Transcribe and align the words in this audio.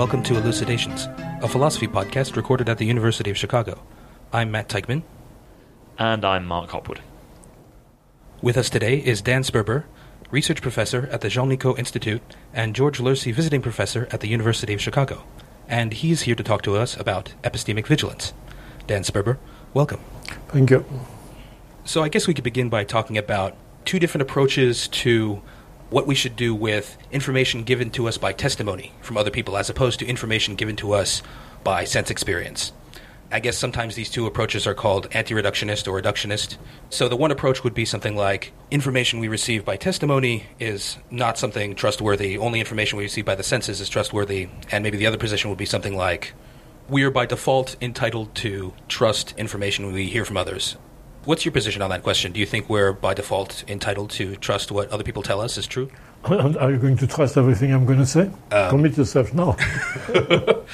Hello 0.00 0.10
and 0.10 0.22
welcome 0.22 0.34
to 0.34 0.42
Elucidations, 0.42 1.08
a 1.42 1.46
philosophy 1.46 1.86
podcast 1.86 2.34
recorded 2.34 2.70
at 2.70 2.78
the 2.78 2.86
University 2.86 3.28
of 3.28 3.36
Chicago. 3.36 3.82
I'm 4.32 4.50
Matt 4.50 4.70
Teichman. 4.70 5.02
And 5.98 6.24
I'm 6.24 6.46
Mark 6.46 6.70
Hopwood. 6.70 7.02
With 8.40 8.56
us 8.56 8.70
today 8.70 8.96
is 8.96 9.20
Dan 9.20 9.42
Sperber, 9.42 9.84
research 10.30 10.62
professor 10.62 11.06
at 11.12 11.20
the 11.20 11.28
Jean 11.28 11.50
Nicod 11.50 11.78
Institute 11.78 12.22
and 12.54 12.74
George 12.74 12.98
Lurcy 12.98 13.30
visiting 13.30 13.60
professor 13.60 14.08
at 14.10 14.20
the 14.20 14.28
University 14.28 14.72
of 14.72 14.80
Chicago. 14.80 15.22
And 15.68 15.92
he's 15.92 16.22
here 16.22 16.34
to 16.34 16.42
talk 16.42 16.62
to 16.62 16.76
us 16.76 16.96
about 16.96 17.34
epistemic 17.42 17.86
vigilance. 17.86 18.32
Dan 18.86 19.02
Sperber, 19.02 19.36
welcome. 19.74 20.00
Thank 20.48 20.70
you. 20.70 20.82
So 21.84 22.02
I 22.02 22.08
guess 22.08 22.26
we 22.26 22.32
could 22.32 22.44
begin 22.44 22.70
by 22.70 22.84
talking 22.84 23.18
about 23.18 23.54
two 23.84 23.98
different 23.98 24.22
approaches 24.22 24.88
to 24.88 25.42
what 25.90 26.06
we 26.06 26.14
should 26.14 26.36
do 26.36 26.54
with 26.54 26.96
information 27.12 27.64
given 27.64 27.90
to 27.90 28.08
us 28.08 28.16
by 28.16 28.32
testimony 28.32 28.92
from 29.02 29.16
other 29.16 29.30
people 29.30 29.56
as 29.56 29.68
opposed 29.68 29.98
to 29.98 30.06
information 30.06 30.54
given 30.54 30.76
to 30.76 30.92
us 30.92 31.22
by 31.64 31.84
sense 31.84 32.10
experience. 32.10 32.72
I 33.32 33.38
guess 33.38 33.56
sometimes 33.56 33.94
these 33.94 34.10
two 34.10 34.26
approaches 34.26 34.66
are 34.66 34.74
called 34.74 35.06
anti 35.12 35.34
reductionist 35.34 35.86
or 35.86 36.00
reductionist. 36.00 36.56
So 36.88 37.08
the 37.08 37.16
one 37.16 37.30
approach 37.30 37.62
would 37.62 37.74
be 37.74 37.84
something 37.84 38.16
like 38.16 38.52
information 38.72 39.20
we 39.20 39.28
receive 39.28 39.64
by 39.64 39.76
testimony 39.76 40.46
is 40.58 40.98
not 41.12 41.38
something 41.38 41.76
trustworthy, 41.76 42.36
only 42.38 42.58
information 42.58 42.98
we 42.98 43.04
receive 43.04 43.24
by 43.24 43.36
the 43.36 43.44
senses 43.44 43.80
is 43.80 43.88
trustworthy. 43.88 44.48
And 44.72 44.82
maybe 44.82 44.96
the 44.96 45.06
other 45.06 45.16
position 45.16 45.48
would 45.48 45.58
be 45.58 45.66
something 45.66 45.96
like 45.96 46.32
we 46.88 47.04
are 47.04 47.10
by 47.10 47.26
default 47.26 47.76
entitled 47.80 48.34
to 48.36 48.74
trust 48.88 49.32
information 49.36 49.92
we 49.92 50.06
hear 50.06 50.24
from 50.24 50.36
others. 50.36 50.76
What's 51.26 51.44
your 51.44 51.52
position 51.52 51.82
on 51.82 51.90
that 51.90 52.02
question? 52.02 52.32
Do 52.32 52.40
you 52.40 52.46
think 52.46 52.70
we're 52.70 52.94
by 52.94 53.12
default 53.12 53.62
entitled 53.68 54.08
to 54.12 54.36
trust 54.36 54.72
what 54.72 54.88
other 54.88 55.04
people 55.04 55.22
tell 55.22 55.40
us 55.42 55.58
is 55.58 55.66
true? 55.66 55.90
Are 56.24 56.70
you 56.70 56.78
going 56.78 56.96
to 56.96 57.06
trust 57.06 57.36
everything 57.36 57.74
I'm 57.74 57.84
going 57.84 57.98
to 57.98 58.06
say? 58.06 58.30
Um, 58.50 58.70
Commit 58.70 58.96
yourself 58.96 59.34
now. 59.34 59.54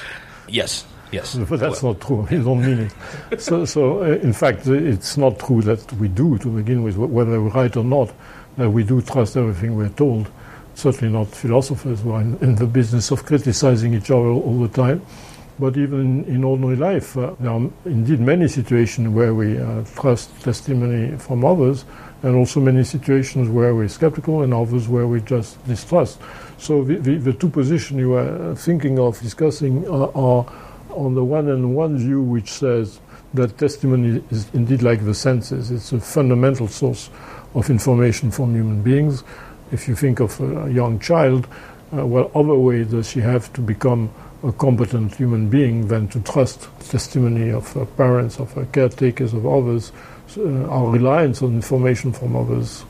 yes. 0.47 0.85
Yes. 1.11 1.35
But 1.35 1.59
that's 1.59 1.83
well. 1.83 1.93
not 1.93 2.01
true. 2.01 2.27
You 2.31 2.43
don't 2.43 2.61
mean 2.61 2.89
it. 3.29 3.41
so, 3.41 3.65
so 3.65 4.03
uh, 4.03 4.15
in 4.17 4.31
fact, 4.31 4.67
uh, 4.67 4.73
it's 4.73 5.17
not 5.17 5.37
true 5.37 5.61
that 5.63 5.91
we 5.93 6.07
do, 6.07 6.37
to 6.37 6.47
begin 6.47 6.81
with, 6.81 6.95
whether 6.95 7.41
we're 7.41 7.49
right 7.49 7.75
or 7.75 7.83
not, 7.83 8.13
that 8.55 8.69
we 8.69 8.85
do 8.85 9.01
trust 9.01 9.35
everything 9.35 9.75
we're 9.75 9.89
told. 9.89 10.29
Certainly 10.75 11.13
not 11.13 11.27
philosophers 11.27 12.01
who 12.01 12.11
are 12.11 12.21
in, 12.21 12.37
in 12.37 12.55
the 12.55 12.67
business 12.67 13.11
of 13.11 13.25
criticizing 13.25 13.93
each 13.93 14.11
other 14.11 14.29
all 14.29 14.59
the 14.59 14.69
time. 14.69 15.01
But 15.59 15.75
even 15.75 15.99
in, 16.01 16.35
in 16.35 16.43
ordinary 16.43 16.75
life, 16.75 17.17
uh, 17.17 17.33
there 17.39 17.51
are 17.51 17.69
indeed 17.85 18.19
many 18.19 18.47
situations 18.47 19.09
where 19.09 19.33
we 19.33 19.57
uh, 19.57 19.83
trust 19.95 20.29
testimony 20.41 21.17
from 21.17 21.43
others, 21.43 21.85
and 22.23 22.35
also 22.35 22.59
many 22.59 22.83
situations 22.83 23.49
where 23.49 23.73
we're 23.73 23.87
skeptical, 23.87 24.43
and 24.43 24.53
others 24.53 24.87
where 24.87 25.07
we 25.07 25.21
just 25.21 25.65
distrust. 25.67 26.19
So 26.59 26.83
the, 26.83 26.97
the, 26.97 27.17
the 27.17 27.33
two 27.33 27.49
positions 27.49 27.99
you 27.99 28.13
are 28.13 28.55
thinking 28.55 28.99
of 28.99 29.19
discussing 29.19 29.87
are, 29.87 30.11
are 30.15 30.45
on 30.91 31.15
the 31.15 31.23
one 31.23 31.47
hand, 31.47 31.75
one 31.75 31.97
view 31.97 32.21
which 32.21 32.51
says 32.51 32.99
that 33.33 33.57
testimony 33.57 34.23
is 34.29 34.47
indeed 34.53 34.81
like 34.81 35.03
the 35.05 35.13
senses. 35.13 35.71
It's 35.71 35.91
a 35.91 35.99
fundamental 35.99 36.67
source 36.67 37.09
of 37.53 37.69
information 37.69 38.31
from 38.31 38.53
human 38.55 38.81
beings. 38.81 39.23
If 39.71 39.87
you 39.87 39.95
think 39.95 40.19
of 40.19 40.39
a 40.39 40.71
young 40.71 40.99
child, 40.99 41.47
uh, 41.93 42.05
what 42.05 42.35
other 42.35 42.55
way 42.55 42.83
does 42.83 43.09
she 43.09 43.21
have 43.21 43.51
to 43.53 43.61
become 43.61 44.09
a 44.43 44.51
competent 44.51 45.15
human 45.15 45.49
being 45.49 45.87
than 45.87 46.07
to 46.09 46.19
trust 46.21 46.67
testimony 46.89 47.51
of 47.51 47.71
her 47.73 47.85
parents, 47.85 48.39
of 48.39 48.51
her 48.53 48.65
caretakers, 48.65 49.33
of 49.33 49.45
others? 49.45 49.91
Uh, 50.37 50.65
our 50.69 50.89
reliance 50.89 51.41
on 51.41 51.55
information 51.55 52.11
from 52.11 52.35
others 52.35 52.83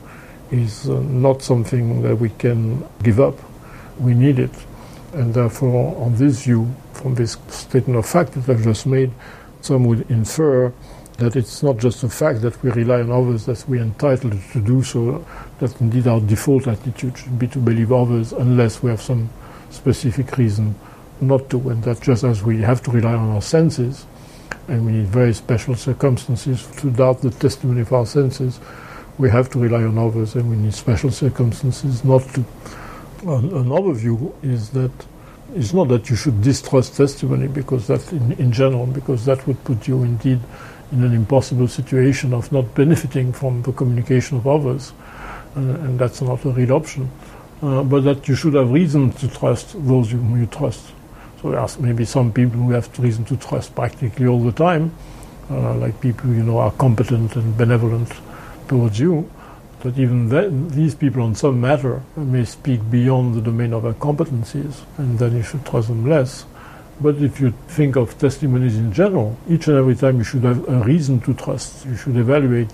is 0.50 0.88
uh, 0.88 1.00
not 1.00 1.42
something 1.42 2.02
that 2.02 2.16
we 2.16 2.30
can 2.30 2.84
give 3.02 3.20
up. 3.20 3.34
We 3.98 4.14
need 4.14 4.38
it. 4.38 4.50
And 5.12 5.32
therefore, 5.32 5.96
on 6.04 6.16
this 6.16 6.44
view, 6.44 6.74
from 6.92 7.14
this 7.14 7.36
statement 7.48 7.98
of 7.98 8.06
fact 8.06 8.32
that 8.32 8.48
I've 8.48 8.62
just 8.62 8.86
made, 8.86 9.10
some 9.60 9.84
would 9.84 10.10
infer 10.10 10.72
that 11.18 11.34
it's 11.34 11.62
not 11.62 11.78
just 11.78 12.04
a 12.04 12.08
fact 12.08 12.42
that 12.42 12.62
we 12.62 12.70
rely 12.70 13.00
on 13.00 13.10
others 13.10 13.46
that 13.46 13.64
we're 13.68 13.82
entitled 13.82 14.40
to 14.52 14.60
do 14.60 14.82
so, 14.82 15.24
that 15.58 15.80
indeed 15.80 16.06
our 16.06 16.20
default 16.20 16.68
attitude 16.68 17.18
should 17.18 17.38
be 17.38 17.48
to 17.48 17.58
believe 17.58 17.92
others 17.92 18.32
unless 18.32 18.82
we 18.82 18.90
have 18.90 19.02
some 19.02 19.28
specific 19.70 20.36
reason 20.38 20.74
not 21.20 21.50
to, 21.50 21.70
and 21.70 21.82
that 21.84 22.00
just 22.00 22.24
as 22.24 22.42
we 22.42 22.60
have 22.62 22.82
to 22.82 22.90
rely 22.90 23.14
on 23.14 23.30
our 23.30 23.42
senses, 23.42 24.06
and 24.68 24.84
we 24.84 24.92
need 24.92 25.06
very 25.06 25.32
special 25.32 25.74
circumstances 25.74 26.66
to 26.76 26.90
doubt 26.90 27.22
the 27.22 27.30
testimony 27.30 27.80
of 27.80 27.92
our 27.92 28.06
senses, 28.06 28.60
we 29.16 29.30
have 29.30 29.50
to 29.50 29.58
rely 29.58 29.82
on 29.82 29.98
others, 29.98 30.34
and 30.34 30.48
we 30.48 30.56
need 30.56 30.74
special 30.74 31.10
circumstances 31.10 32.04
not 32.04 32.22
to. 32.34 32.44
Another 33.26 33.92
view 33.92 34.34
is 34.42 34.70
that 34.70 34.92
it's 35.54 35.72
not 35.72 35.88
that 35.88 36.10
you 36.10 36.16
should 36.16 36.40
distrust 36.42 36.96
testimony 36.96 37.48
because 37.48 37.86
that 37.86 38.12
in, 38.12 38.32
in 38.32 38.52
general 38.52 38.86
because 38.86 39.24
that 39.24 39.44
would 39.46 39.62
put 39.64 39.88
you 39.88 40.02
indeed 40.02 40.38
in 40.92 41.02
an 41.02 41.14
impossible 41.14 41.66
situation 41.66 42.32
of 42.34 42.50
not 42.52 42.74
benefiting 42.74 43.32
from 43.32 43.62
the 43.62 43.72
communication 43.72 44.36
of 44.36 44.46
others 44.46 44.92
uh, 45.56 45.60
and 45.60 45.98
that's 45.98 46.20
not 46.20 46.44
a 46.44 46.50
real 46.50 46.72
option. 46.72 47.10
Uh, 47.62 47.82
but 47.82 48.04
that 48.04 48.28
you 48.28 48.36
should 48.36 48.54
have 48.54 48.70
reason 48.70 49.10
to 49.10 49.26
trust 49.26 49.74
those 49.86 50.12
whom 50.12 50.38
you 50.38 50.46
trust 50.46 50.92
so 51.40 51.54
are 51.54 51.68
maybe 51.80 52.04
some 52.04 52.32
people 52.32 52.58
who 52.60 52.72
have 52.72 52.98
reason 52.98 53.24
to 53.24 53.36
trust 53.36 53.74
practically 53.74 54.26
all 54.26 54.42
the 54.42 54.52
time 54.52 54.92
uh, 55.50 55.74
like 55.76 56.00
people 56.00 56.30
you 56.30 56.42
know 56.42 56.58
are 56.58 56.72
competent 56.72 57.36
and 57.36 57.56
benevolent 57.56 58.12
towards 58.68 58.98
you 58.98 59.28
but 59.80 59.96
even 59.96 60.28
then, 60.28 60.68
these 60.70 60.96
people 60.96 61.22
on 61.22 61.36
some 61.36 61.60
matter 61.60 62.02
may 62.16 62.44
speak 62.44 62.80
beyond 62.90 63.36
the 63.36 63.40
domain 63.40 63.72
of 63.72 63.84
their 63.84 63.92
competencies, 63.92 64.80
and 64.96 65.18
then 65.18 65.36
you 65.36 65.42
should 65.44 65.64
trust 65.64 65.86
them 65.86 66.08
less. 66.08 66.46
But 67.00 67.16
if 67.16 67.40
you 67.40 67.52
think 67.68 67.94
of 67.94 68.18
testimonies 68.18 68.76
in 68.76 68.92
general, 68.92 69.38
each 69.48 69.68
and 69.68 69.76
every 69.76 69.94
time 69.94 70.18
you 70.18 70.24
should 70.24 70.42
have 70.42 70.68
a 70.68 70.80
reason 70.82 71.20
to 71.20 71.34
trust. 71.34 71.86
You 71.86 71.94
should 71.94 72.16
evaluate 72.16 72.72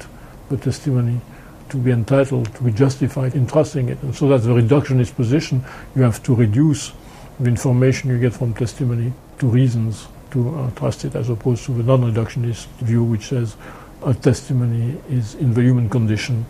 the 0.49 0.57
testimony 0.57 1.21
to 1.69 1.77
be 1.77 1.91
entitled, 1.91 2.55
to 2.55 2.63
be 2.63 2.73
justified 2.73 3.35
in 3.35 3.47
trusting 3.47 3.91
it. 3.91 4.03
And 4.03 4.17
so 4.17 4.27
that's 4.29 4.45
the 4.45 4.55
reductionist 4.55 5.15
position. 5.15 5.63
You 5.95 6.03
have 6.03 6.23
to 6.23 6.35
reduce 6.35 6.93
the 7.41 7.49
information 7.49 8.11
you 8.11 8.19
get 8.19 8.33
from 8.33 8.55
testimony 8.55 9.13
to 9.39 9.47
reasons 9.47 10.07
to 10.31 10.57
uh, 10.57 10.71
trust 10.73 11.05
it, 11.05 11.15
as 11.15 11.29
opposed 11.29 11.65
to 11.65 11.73
the 11.73 11.83
non 11.83 12.13
reductionist 12.13 12.67
view, 12.79 13.03
which 13.05 13.29
says 13.29 13.57
a 14.05 14.13
testimony 14.15 15.01
is 15.09 15.35
in 15.37 15.55
the 15.55 15.63
human 15.63 15.89
condition 15.89 16.45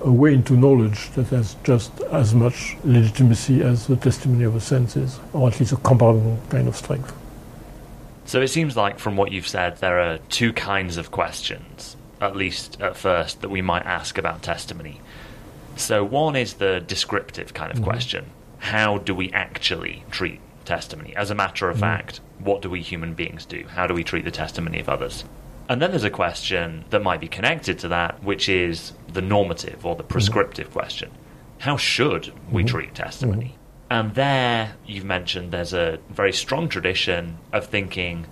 a 0.00 0.12
way 0.12 0.34
into 0.34 0.54
knowledge 0.54 1.10
that 1.10 1.26
has 1.28 1.56
just 1.64 2.00
as 2.12 2.34
much 2.34 2.76
legitimacy 2.84 3.62
as 3.62 3.86
the 3.86 3.96
testimony 3.96 4.44
of 4.44 4.54
the 4.54 4.60
senses, 4.60 5.18
or 5.32 5.48
at 5.48 5.58
least 5.58 5.72
a 5.72 5.76
comparable 5.76 6.38
kind 6.50 6.68
of 6.68 6.76
strength. 6.76 7.14
So 8.26 8.40
it 8.42 8.48
seems 8.48 8.76
like, 8.76 8.98
from 8.98 9.16
what 9.16 9.32
you've 9.32 9.48
said, 9.48 9.78
there 9.78 10.00
are 10.00 10.18
two 10.28 10.52
kinds 10.52 10.96
of 10.96 11.10
questions, 11.10 11.96
at 12.20 12.36
least 12.36 12.80
at 12.80 12.96
first, 12.96 13.40
that 13.40 13.48
we 13.48 13.62
might 13.62 13.86
ask 13.86 14.18
about 14.18 14.42
testimony. 14.42 15.00
So 15.76 16.04
one 16.04 16.36
is 16.36 16.54
the 16.54 16.80
descriptive 16.80 17.54
kind 17.54 17.70
of 17.70 17.78
mm-hmm. 17.78 17.90
question 17.90 18.26
How 18.66 18.98
do 18.98 19.14
we 19.14 19.30
actually 19.30 20.02
treat 20.10 20.40
testimony? 20.64 21.14
As 21.14 21.30
a 21.30 21.36
matter 21.36 21.70
of 21.70 21.76
mm-hmm. 21.76 21.82
fact, 21.82 22.20
what 22.40 22.62
do 22.62 22.68
we 22.68 22.82
human 22.82 23.14
beings 23.14 23.46
do? 23.46 23.64
How 23.68 23.86
do 23.86 23.94
we 23.94 24.02
treat 24.02 24.24
the 24.24 24.32
testimony 24.32 24.80
of 24.80 24.88
others? 24.88 25.24
And 25.68 25.80
then 25.80 25.90
there's 25.90 26.02
a 26.02 26.10
question 26.10 26.84
that 26.90 27.00
might 27.00 27.20
be 27.20 27.28
connected 27.28 27.78
to 27.78 27.88
that, 27.88 28.24
which 28.24 28.48
is 28.48 28.92
the 29.12 29.22
normative 29.22 29.86
or 29.86 29.94
the 29.94 30.02
mm-hmm. 30.02 30.10
prescriptive 30.10 30.66
mm-hmm. 30.66 30.80
question. 30.80 31.10
How 31.58 31.76
should 31.76 32.32
we 32.50 32.64
mm-hmm. 32.64 32.76
treat 32.76 32.94
testimony? 32.96 33.56
And 33.88 34.16
there, 34.16 34.74
you've 34.84 35.04
mentioned 35.04 35.52
there's 35.52 35.72
a 35.72 36.00
very 36.10 36.32
strong 36.32 36.68
tradition 36.68 37.38
of 37.52 37.66
thinking, 37.66 38.26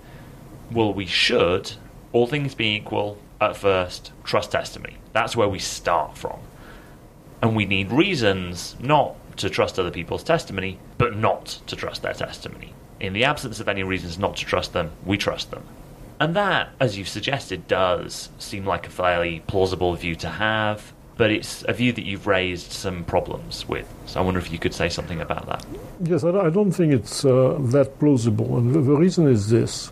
well, 0.69 0.93
we 0.93 1.05
should, 1.05 1.71
all 2.11 2.27
things 2.27 2.55
being 2.55 2.81
equal, 2.81 3.17
at 3.39 3.55
first, 3.55 4.11
trust 4.25 4.51
testimony. 4.51 4.97
That's 5.13 5.37
where 5.37 5.47
we 5.47 5.59
start 5.59 6.17
from. 6.17 6.41
And 7.41 7.55
we 7.55 7.65
need 7.65 7.89
reasons 7.89 8.75
not 8.81 9.15
to 9.37 9.49
trust 9.49 9.79
other 9.79 9.91
people's 9.91 10.23
testimony, 10.23 10.79
but 10.97 11.15
not 11.15 11.45
to 11.67 11.75
trust 11.75 12.01
their 12.01 12.13
testimony. 12.13 12.73
In 12.99 13.13
the 13.13 13.25
absence 13.25 13.59
of 13.59 13.67
any 13.67 13.83
reasons 13.83 14.17
not 14.17 14.37
to 14.37 14.45
trust 14.45 14.73
them, 14.73 14.91
we 15.05 15.17
trust 15.17 15.51
them. 15.51 15.63
And 16.19 16.35
that, 16.35 16.69
as 16.79 16.97
you've 16.97 17.09
suggested, 17.09 17.67
does 17.67 18.29
seem 18.39 18.65
like 18.65 18.87
a 18.87 18.89
fairly 18.89 19.41
plausible 19.47 19.93
view 19.95 20.15
to 20.15 20.29
have, 20.29 20.93
but 21.17 21.29
it's 21.29 21.63
a 21.67 21.73
view 21.73 21.91
that 21.93 22.05
you've 22.05 22.27
raised 22.27 22.71
some 22.71 23.03
problems 23.03 23.67
with. 23.67 23.91
So 24.05 24.19
I 24.19 24.23
wonder 24.23 24.39
if 24.39 24.51
you 24.51 24.59
could 24.59 24.73
say 24.73 24.89
something 24.89 25.21
about 25.21 25.45
that. 25.47 25.65
Yes, 26.01 26.23
I 26.23 26.49
don't 26.49 26.71
think 26.71 26.93
it's 26.93 27.25
uh, 27.25 27.57
that 27.59 27.99
plausible. 27.99 28.57
And 28.57 28.73
the 28.73 28.79
reason 28.81 29.27
is 29.27 29.49
this 29.49 29.91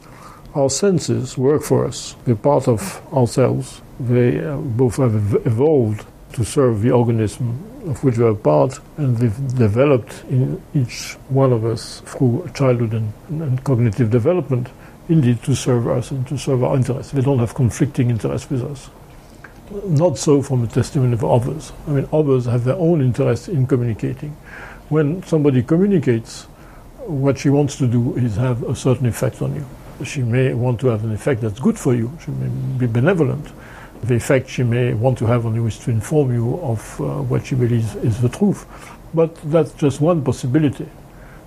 our 0.55 0.69
senses 0.69 1.37
work 1.37 1.63
for 1.63 1.85
us, 1.85 2.15
they're 2.25 2.35
part 2.35 2.67
of 2.67 3.01
ourselves. 3.13 3.81
They 3.99 4.43
uh, 4.43 4.57
both 4.57 4.97
have 4.97 5.15
evolved 5.45 6.05
to 6.33 6.45
serve 6.45 6.81
the 6.81 6.91
organism 6.91 7.72
of 7.85 8.03
which 8.03 8.17
we 8.17 8.25
are 8.25 8.33
part, 8.33 8.79
and 8.97 9.19
we've 9.19 9.57
developed 9.57 10.23
in 10.29 10.61
each 10.73 11.13
one 11.29 11.51
of 11.51 11.65
us 11.65 12.01
through 12.05 12.49
childhood 12.53 12.93
and, 12.93 13.13
and 13.29 13.63
cognitive 13.63 14.09
development 14.09 14.69
indeed 15.09 15.41
to 15.43 15.55
serve 15.55 15.87
us 15.87 16.11
and 16.11 16.27
to 16.27 16.37
serve 16.37 16.63
our 16.63 16.75
interests. 16.75 17.11
They 17.11 17.21
don't 17.21 17.39
have 17.39 17.53
conflicting 17.53 18.09
interests 18.09 18.49
with 18.49 18.63
us. 18.63 18.89
Not 19.85 20.17
so 20.17 20.41
from 20.41 20.61
the 20.61 20.67
testimony 20.67 21.13
of 21.13 21.23
others. 21.23 21.73
I 21.87 21.91
mean, 21.91 22.07
others 22.13 22.45
have 22.45 22.63
their 22.63 22.75
own 22.75 23.01
interest 23.01 23.49
in 23.49 23.67
communicating. 23.67 24.31
When 24.89 25.23
somebody 25.23 25.63
communicates, 25.63 26.43
what 27.05 27.37
she 27.39 27.49
wants 27.49 27.77
to 27.77 27.87
do 27.87 28.15
is 28.15 28.35
have 28.35 28.63
a 28.63 28.75
certain 28.75 29.07
effect 29.07 29.41
on 29.41 29.55
you. 29.55 29.65
She 30.05 30.21
may 30.21 30.53
want 30.53 30.79
to 30.81 30.87
have 30.87 31.03
an 31.03 31.13
effect 31.13 31.41
that's 31.41 31.59
good 31.59 31.77
for 31.77 31.93
you. 31.93 32.11
She 32.23 32.31
may 32.31 32.47
be 32.77 32.87
benevolent. 32.87 33.47
The 34.03 34.15
effect 34.15 34.49
she 34.49 34.63
may 34.63 34.93
want 34.93 35.17
to 35.19 35.25
have 35.27 35.45
on 35.45 35.55
you 35.55 35.65
is 35.65 35.79
to 35.79 35.91
inform 35.91 36.33
you 36.33 36.59
of 36.59 36.99
uh, 36.99 37.21
what 37.21 37.45
she 37.45 37.55
believes 37.55 37.95
is 37.95 38.19
the 38.19 38.27
truth. 38.27 38.65
But 39.13 39.33
that's 39.49 39.71
just 39.73 40.01
one 40.01 40.21
possibility. 40.21 40.89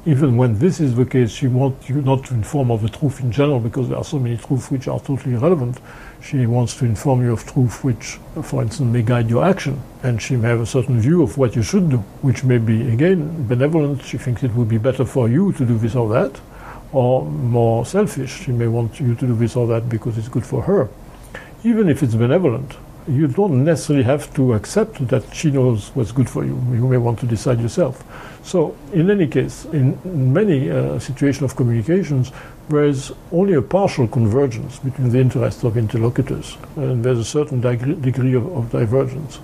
Even 0.06 0.38
when 0.38 0.58
this 0.58 0.80
is 0.80 0.94
the 0.94 1.04
case, 1.04 1.32
she 1.32 1.48
wants 1.48 1.90
you 1.90 2.00
not 2.00 2.24
to 2.26 2.34
inform 2.34 2.70
of 2.70 2.80
the 2.80 2.88
truth 2.88 3.20
in 3.20 3.30
general 3.30 3.60
because 3.60 3.90
there 3.90 3.98
are 3.98 4.04
so 4.04 4.18
many 4.18 4.38
truths 4.38 4.70
which 4.70 4.88
are 4.88 4.98
totally 5.00 5.34
irrelevant. 5.34 5.78
She 6.22 6.46
wants 6.46 6.74
to 6.78 6.86
inform 6.86 7.20
you 7.22 7.34
of 7.34 7.44
truth 7.44 7.84
which, 7.84 8.18
for 8.42 8.62
instance, 8.62 8.90
may 8.90 9.02
guide 9.02 9.28
your 9.28 9.44
action. 9.44 9.82
And 10.02 10.22
she 10.22 10.36
may 10.36 10.48
have 10.48 10.60
a 10.60 10.66
certain 10.66 10.98
view 10.98 11.22
of 11.22 11.36
what 11.36 11.56
you 11.56 11.62
should 11.62 11.90
do, 11.90 11.98
which 12.22 12.42
may 12.42 12.56
be, 12.56 12.90
again, 12.90 13.46
benevolent. 13.46 14.02
She 14.02 14.16
thinks 14.16 14.42
it 14.42 14.54
would 14.54 14.68
be 14.68 14.78
better 14.78 15.04
for 15.04 15.28
you 15.28 15.52
to 15.52 15.66
do 15.66 15.76
this 15.76 15.94
or 15.94 16.08
that, 16.08 16.40
or 16.92 17.26
more 17.26 17.84
selfish. 17.84 18.44
She 18.44 18.52
may 18.52 18.68
want 18.68 18.98
you 18.98 19.14
to 19.14 19.26
do 19.26 19.34
this 19.34 19.56
or 19.56 19.66
that 19.66 19.90
because 19.90 20.16
it's 20.16 20.28
good 20.28 20.46
for 20.46 20.62
her. 20.62 20.88
Even 21.66 21.88
if 21.88 22.00
it's 22.04 22.14
benevolent, 22.14 22.76
you 23.08 23.26
don't 23.26 23.64
necessarily 23.64 24.04
have 24.04 24.32
to 24.34 24.52
accept 24.52 25.08
that 25.08 25.34
she 25.34 25.50
knows 25.50 25.88
what's 25.96 26.12
good 26.12 26.30
for 26.30 26.44
you. 26.44 26.54
You 26.70 26.86
may 26.86 26.96
want 26.96 27.18
to 27.18 27.26
decide 27.26 27.60
yourself. 27.60 28.04
So, 28.44 28.76
in 28.92 29.10
any 29.10 29.26
case, 29.26 29.64
in 29.72 29.98
many 30.32 30.70
uh, 30.70 31.00
situations 31.00 31.42
of 31.42 31.56
communications, 31.56 32.30
there 32.68 32.84
is 32.84 33.10
only 33.32 33.54
a 33.54 33.62
partial 33.62 34.06
convergence 34.06 34.78
between 34.78 35.10
the 35.10 35.18
interests 35.18 35.64
of 35.64 35.76
interlocutors, 35.76 36.56
and 36.76 37.04
there's 37.04 37.18
a 37.18 37.24
certain 37.24 37.60
degree 37.60 38.34
of, 38.34 38.46
of 38.56 38.70
divergence. 38.70 39.40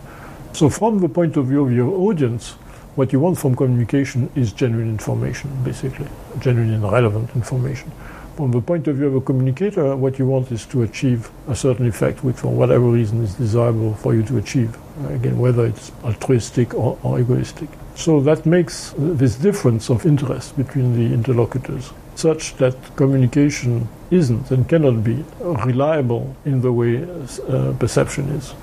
So, 0.52 0.70
from 0.70 1.00
the 1.00 1.08
point 1.08 1.36
of 1.36 1.46
view 1.46 1.64
of 1.64 1.72
your 1.72 1.90
audience, 1.90 2.52
what 2.94 3.12
you 3.12 3.18
want 3.18 3.36
from 3.36 3.56
communication 3.56 4.30
is 4.36 4.52
genuine 4.52 4.90
information, 4.90 5.50
basically, 5.64 6.06
genuine 6.38 6.72
and 6.72 6.84
relevant 6.84 7.30
information 7.34 7.90
from 8.37 8.50
the 8.50 8.61
point 8.61 8.88
of 8.88 8.96
view 8.96 9.06
of 9.08 9.14
a 9.14 9.20
communicator, 9.20 9.94
what 9.96 10.19
you 10.19 10.26
want 10.26 10.50
is 10.50 10.67
to 10.67 10.82
achieve 10.82 11.31
a 11.49 11.55
certain 11.55 11.87
effect, 11.87 12.25
which 12.25 12.37
for 12.37 12.49
whatever 12.49 12.84
reason 12.84 13.23
is 13.23 13.34
desirable 13.34 13.94
for 13.94 14.14
you 14.14 14.23
to 14.25 14.38
achieve. 14.38 14.76
Again, 15.08 15.38
whether 15.38 15.67
it's 15.67 15.93
altruistic 16.05 16.75
or, 16.75 16.99
or 17.02 17.20
egoistic. 17.20 17.69
So 17.94 18.20
that 18.20 18.46
makes 18.46 18.94
this 18.96 19.37
difference 19.37 19.90
of 19.90 20.06
interest 20.06 20.56
between 20.56 20.96
the 20.96 21.14
interlocutors 21.14 21.93
such 22.14 22.55
that 22.56 22.76
communication 22.96 23.88
isn't 24.11 24.50
and 24.50 24.69
cannot 24.69 25.02
be 25.02 25.25
reliable 25.64 26.37
in 26.44 26.61
the 26.61 26.73
way 26.73 27.02
uh, 27.02 27.73
perception 27.78 28.28
is. 28.31 28.55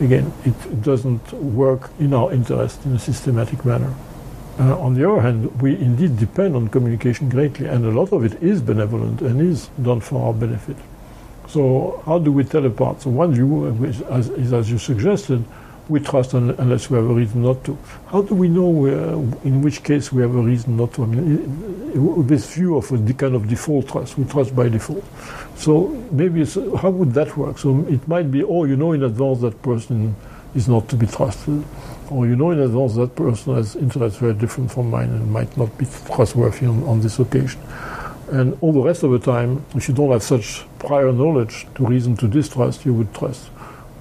Again, 0.00 0.32
it 0.44 0.82
doesn't 0.82 1.32
work 1.32 1.90
in 1.98 2.14
our 2.14 2.32
interest 2.32 2.84
in 2.84 2.94
a 2.94 2.98
systematic 2.98 3.64
manner. 3.64 3.94
Uh, 4.58 4.78
on 4.78 4.94
the 4.94 5.08
other 5.10 5.20
hand, 5.20 5.60
we 5.60 5.76
indeed 5.76 6.16
depend 6.16 6.54
on 6.54 6.68
communication 6.68 7.28
greatly, 7.28 7.66
and 7.66 7.84
a 7.84 7.90
lot 7.90 8.12
of 8.12 8.24
it 8.24 8.40
is 8.40 8.62
benevolent 8.62 9.20
and 9.20 9.40
is 9.40 9.68
done 9.82 10.00
for 10.00 10.26
our 10.26 10.32
benefit. 10.32 10.76
So, 11.48 12.00
how 12.06 12.20
do 12.20 12.30
we 12.30 12.44
tell 12.44 12.64
apart? 12.64 13.02
So, 13.02 13.10
one 13.10 13.34
view 13.34 13.66
is, 13.84 14.00
as, 14.02 14.28
is, 14.28 14.52
as 14.52 14.70
you 14.70 14.78
suggested, 14.78 15.44
we 15.88 15.98
trust 15.98 16.34
un- 16.34 16.54
unless 16.58 16.88
we 16.88 16.96
have 16.96 17.04
a 17.04 17.12
reason 17.12 17.42
not 17.42 17.64
to. 17.64 17.76
How 18.06 18.22
do 18.22 18.34
we 18.36 18.48
know 18.48 18.86
uh, 18.86 19.16
in 19.44 19.60
which 19.60 19.82
case 19.82 20.12
we 20.12 20.22
have 20.22 20.34
a 20.34 20.40
reason 20.40 20.76
not 20.76 20.94
to? 20.94 21.02
I 21.02 21.06
mean, 21.06 22.26
this 22.26 22.54
view 22.54 22.76
of 22.76 22.90
a 22.92 23.12
kind 23.12 23.34
of 23.34 23.48
default 23.48 23.88
trust, 23.88 24.16
we 24.16 24.24
trust 24.24 24.54
by 24.54 24.68
default. 24.68 25.04
So 25.56 25.88
maybe 26.12 26.44
how 26.76 26.90
would 26.90 27.12
that 27.14 27.36
work? 27.36 27.58
So 27.58 27.84
it 27.88 28.06
might 28.06 28.30
be, 28.30 28.44
oh, 28.44 28.64
you 28.64 28.76
know 28.76 28.92
in 28.92 29.02
advance 29.02 29.40
that 29.40 29.60
person 29.62 30.14
is 30.54 30.68
not 30.68 30.88
to 30.88 30.96
be 30.96 31.06
trusted 31.06 31.64
or 32.10 32.26
you 32.26 32.36
know 32.36 32.50
in 32.50 32.60
advance 32.60 32.94
that 32.94 33.14
person 33.16 33.54
has 33.54 33.76
interests 33.76 34.18
very 34.18 34.34
different 34.34 34.70
from 34.70 34.90
mine 34.90 35.10
and 35.10 35.30
might 35.30 35.56
not 35.56 35.76
be 35.78 35.86
trustworthy 36.06 36.66
on, 36.66 36.82
on 36.84 37.00
this 37.00 37.18
occasion. 37.18 37.60
And 38.30 38.56
all 38.60 38.72
the 38.72 38.80
rest 38.80 39.02
of 39.02 39.10
the 39.10 39.18
time, 39.18 39.64
if 39.74 39.88
you 39.88 39.94
don't 39.94 40.10
have 40.10 40.22
such 40.22 40.64
prior 40.78 41.12
knowledge 41.12 41.66
to 41.76 41.86
reason 41.86 42.16
to 42.16 42.28
distrust, 42.28 42.84
you 42.84 42.94
would 42.94 43.14
trust. 43.14 43.50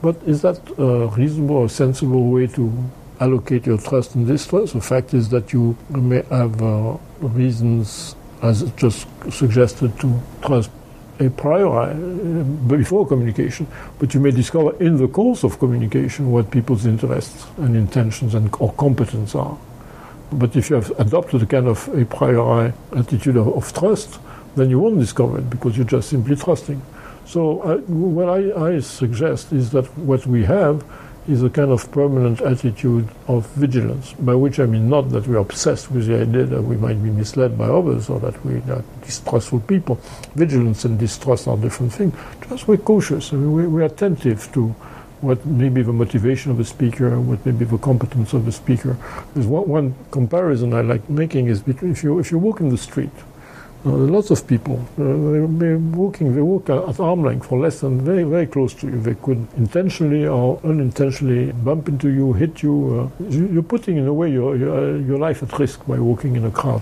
But 0.02 0.16
is 0.26 0.42
that 0.42 0.60
a 0.78 1.08
reasonable 1.08 1.58
or 1.58 1.70
sensible 1.70 2.30
way 2.30 2.48
to 2.48 2.72
allocate 3.20 3.66
your 3.66 3.78
trust 3.78 4.16
and 4.16 4.28
distrust? 4.28 4.74
The 4.74 4.82
fact 4.82 5.14
is 5.14 5.30
that 5.30 5.54
you 5.54 5.78
may 5.90 6.24
have 6.24 6.62
uh, 6.62 6.98
reasons, 7.20 8.16
as 8.42 8.64
just 8.72 9.08
suggested, 9.32 9.98
to 10.00 10.22
trust 10.42 10.70
a 11.20 11.30
priori 11.30 11.92
uh, 11.92 12.44
before 12.68 13.08
communication, 13.08 13.68
but 14.00 14.14
you 14.14 14.20
may 14.20 14.32
discover 14.32 14.76
in 14.84 14.98
the 14.98 15.08
course 15.08 15.44
of 15.44 15.60
communication 15.60 16.32
what 16.32 16.50
people's 16.50 16.86
interests 16.86 17.46
and 17.58 17.76
intentions 17.76 18.34
and 18.36 18.54
or 18.60 18.74
competence 18.74 19.36
are. 19.36 19.58
But 20.32 20.56
if 20.56 20.70
you 20.70 20.76
have 20.76 20.92
adopted 21.00 21.44
a 21.44 21.46
kind 21.46 21.68
of 21.68 21.88
a 21.90 22.06
priori 22.06 22.74
attitude 22.96 23.38
of, 23.38 23.48
of 23.48 23.74
trust, 23.74 24.20
then 24.56 24.70
you 24.70 24.80
won't 24.80 25.00
discover 25.00 25.40
it 25.40 25.50
because 25.50 25.78
you're 25.78 25.86
just 25.86 26.10
simply 26.10 26.36
trusting. 26.36 26.82
So 27.26 27.62
uh, 27.62 27.78
what 27.88 28.30
I, 28.30 28.76
I 28.76 28.80
suggest 28.80 29.54
is 29.54 29.72
that 29.72 29.86
what 29.98 30.26
we 30.26 30.44
have 30.46 30.84
is 31.28 31.42
a 31.42 31.50
kind 31.50 31.72
of 31.72 31.90
permanent 31.92 32.42
attitude 32.42 33.08
of 33.28 33.48
vigilance, 33.52 34.14
by 34.14 34.36
which 34.36 34.60
I 34.60 34.66
mean 34.66 34.90
not 34.90 35.10
that 35.12 35.28
we're 35.28 35.38
obsessed 35.38 35.90
with 35.92 36.08
the 36.08 36.22
idea 36.22 36.46
that 36.46 36.62
we 36.62 36.76
might 36.76 37.02
be 37.02 37.10
misled 37.10 37.58
by 37.58 37.66
others 37.66 38.10
or 38.10 38.20
that 38.20 38.44
we 38.46 38.56
are 38.72 38.84
distrustful 39.02 39.62
people. 39.62 39.96
Vigilance 40.36 40.84
and 40.86 41.00
distrust 41.00 41.48
are 41.48 41.58
different 41.58 41.94
things. 41.94 42.14
Just 42.50 42.68
we're 42.68 42.78
cautious. 42.78 43.32
I 43.32 43.38
mean, 43.38 43.54
we, 43.54 43.68
we're 43.68 43.86
attentive 43.86 44.52
to 44.54 44.76
what 45.22 45.46
may 45.46 45.70
be 45.70 45.82
the 45.82 45.94
motivation 45.94 46.52
of 46.52 46.58
the 46.58 46.66
speaker, 46.66 47.18
what 47.20 47.46
may 47.46 47.54
be 47.54 47.64
the 47.64 47.78
competence 47.78 48.34
of 48.34 48.44
the 48.44 48.52
speaker. 48.52 48.98
There's 49.34 49.48
one, 49.48 49.68
one 49.70 49.96
comparison 50.12 50.74
I 50.74 50.82
like 50.82 51.10
making 51.10 51.48
is 51.48 51.62
between 51.62 51.92
if 51.92 52.04
you 52.04 52.20
if 52.20 52.32
you 52.32 52.38
walk 52.38 52.60
in 52.60 52.68
the 52.70 52.78
street 52.78 53.12
uh, 53.86 53.90
lots 53.90 54.32
of 54.32 54.48
people, 54.48 54.80
uh, 54.98 55.04
they, 55.60 55.76
walking, 55.76 56.34
they 56.34 56.42
walk 56.42 56.70
at 56.70 57.00
arm 57.02 57.22
length 57.24 57.48
for 57.48 57.60
less 57.60 57.82
than 57.82 58.00
very, 58.00 58.24
very 58.24 58.48
close 58.48 58.74
to 58.74 58.88
you. 58.88 59.00
They 59.02 59.16
could 59.16 59.46
intentionally 59.58 60.26
or 60.26 60.58
unintentionally 60.64 61.52
bump 61.52 61.90
into 61.90 62.10
you, 62.10 62.32
hit 62.32 62.64
you. 62.64 63.12
Uh, 63.20 63.24
you're 63.30 63.62
putting, 63.62 63.98
in 63.98 64.08
a 64.08 64.14
way, 64.14 64.32
your, 64.32 64.56
your, 64.56 64.98
your 65.00 65.18
life 65.18 65.44
at 65.44 65.60
risk 65.60 65.86
by 65.86 66.00
walking 66.00 66.38
in 66.38 66.46
a 66.46 66.52
crowd. 66.52 66.82